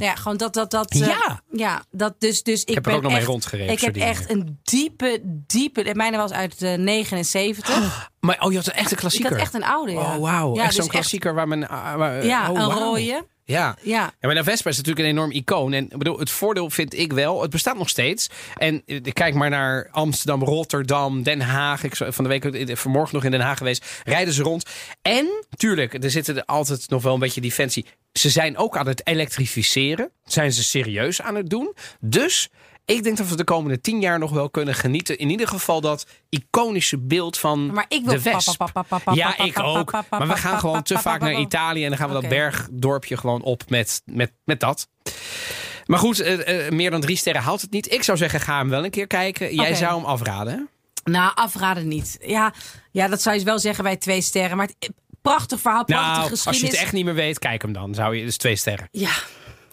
[0.00, 0.54] Ja, gewoon dat...
[0.54, 1.42] dat, dat eh, Ja.
[1.52, 2.42] ja, dat dus...
[2.42, 4.30] dus ik, heb er ben ook nog mee echt- rondgereden, Ik heb zo die echt
[4.30, 5.82] een diepe, diepe...
[5.82, 8.10] De mijne was uit de 79.
[8.20, 9.30] Maar oh, je had een echte Ik klassieker.
[9.30, 9.98] had echt een oude, ja.
[9.98, 10.54] Oh, wauw.
[10.54, 11.68] Ja, echt dus zo'n klassieker waar men...
[11.68, 13.00] ah, waar- Ja, oh, een rode.
[13.00, 13.24] Ja.
[13.44, 13.76] Ja.
[13.82, 15.72] Ja, maar de Vespa is natuurlijk een enorm icoon.
[15.72, 18.28] En ik bedoel, het voordeel vind ik wel, het bestaat nog steeds.
[18.56, 21.82] En eh, kijk maar naar Amsterdam, Rotterdam, Den Haag.
[21.82, 23.84] Ik van de week eh, vanmorgen nog in Den Haag geweest.
[24.04, 24.64] Rijden ze rond.
[25.02, 27.86] En, tuurlijk, er zitten er altijd nog wel een beetje defensie.
[28.12, 30.10] Ze zijn ook aan het elektrificeren.
[30.24, 31.74] Zijn ze serieus aan het doen.
[32.00, 32.48] Dus
[32.88, 35.18] ik denk dat we de komende tien jaar nog wel kunnen genieten.
[35.18, 38.64] In ieder geval dat iconische beeld van Maar ik wil de Wesp.
[39.12, 39.92] Ja, ik ook.
[40.10, 43.42] Maar we gaan gewoon te vaak naar Italië en dan gaan we dat bergdorpje gewoon
[43.42, 44.88] op met, met, met dat.
[45.86, 47.92] Maar goed, eh, eh, meer dan drie sterren haalt het niet.
[47.92, 49.54] Ik zou zeggen, ga hem wel een keer kijken.
[49.54, 50.68] Jij zou hem afraden?
[51.04, 52.18] Nou, afraden niet.
[52.20, 52.52] Ja,
[52.90, 54.56] ja, dat zou je wel zeggen bij twee sterren.
[54.56, 54.90] Maar het,
[55.22, 57.94] prachtig verhaal, prachtige Nou, als je het echt niet meer weet, kijk hem dan.
[57.94, 58.88] Zou je dus twee sterren.
[58.90, 59.12] Ja,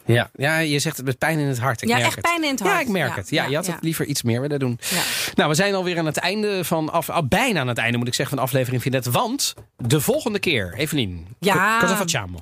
[0.05, 1.81] Ja, ja je zegt het met pijn in het hart.
[1.81, 2.25] Ik Ja, merk echt het.
[2.25, 2.73] pijn in het hart.
[2.73, 3.29] Ja, ik merk Ja, het.
[3.29, 4.79] Ja, ja, je had het liever iets meer willen doen.
[4.89, 5.01] Ja.
[5.35, 8.07] Nou, we zijn alweer aan het einde van af, ah, bijna aan het einde moet
[8.07, 9.05] ik zeggen van aflevering Vinet.
[9.05, 11.27] Want de volgende keer, Evelien.
[11.39, 11.79] ja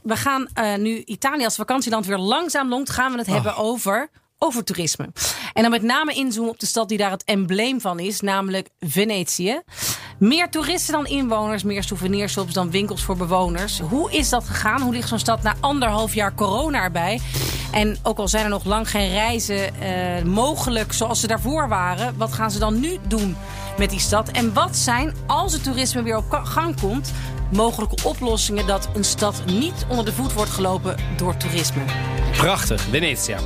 [0.03, 2.89] we gaan eh, nu Italië als vakantieland weer langzaam longt.
[2.89, 3.33] Gaan we het Oh.
[3.33, 4.09] hebben over,
[4.43, 5.09] over toerisme.
[5.53, 8.21] En dan met name inzoomen op de stad die daar het embleem van is.
[8.21, 9.61] Namelijk Venetië.
[10.19, 11.63] Meer toeristen dan inwoners.
[11.63, 13.79] Meer souvenirshops dan winkels voor bewoners.
[13.79, 14.81] Hoe is dat gegaan?
[14.81, 17.19] Hoe ligt zo'n stad na anderhalf jaar corona erbij?
[17.71, 22.17] En ook al zijn er nog lang geen reizen eh, mogelijk zoals ze daarvoor waren.
[22.17, 23.35] Wat gaan ze dan nu doen
[23.77, 24.29] met die stad?
[24.29, 27.13] En wat zijn, als het toerisme weer op gang komt...
[27.51, 31.81] mogelijke oplossingen dat een stad niet onder de voet wordt gelopen door toerisme?
[32.37, 33.37] Prachtig, Venetia.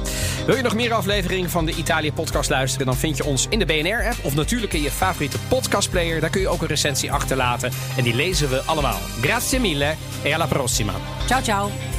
[0.46, 2.86] Wil je nog meer afleveringen van de Italië podcast luisteren?
[2.86, 6.22] Dan vind je ons in de BNR-app of natuurlijk in je favoriete podcastplayer.
[6.22, 9.00] Daar kun je ook een recensie achterlaten en die lezen we allemaal.
[9.22, 10.94] Grazie mille e alla prossima.
[11.28, 11.97] Ciao, ciao.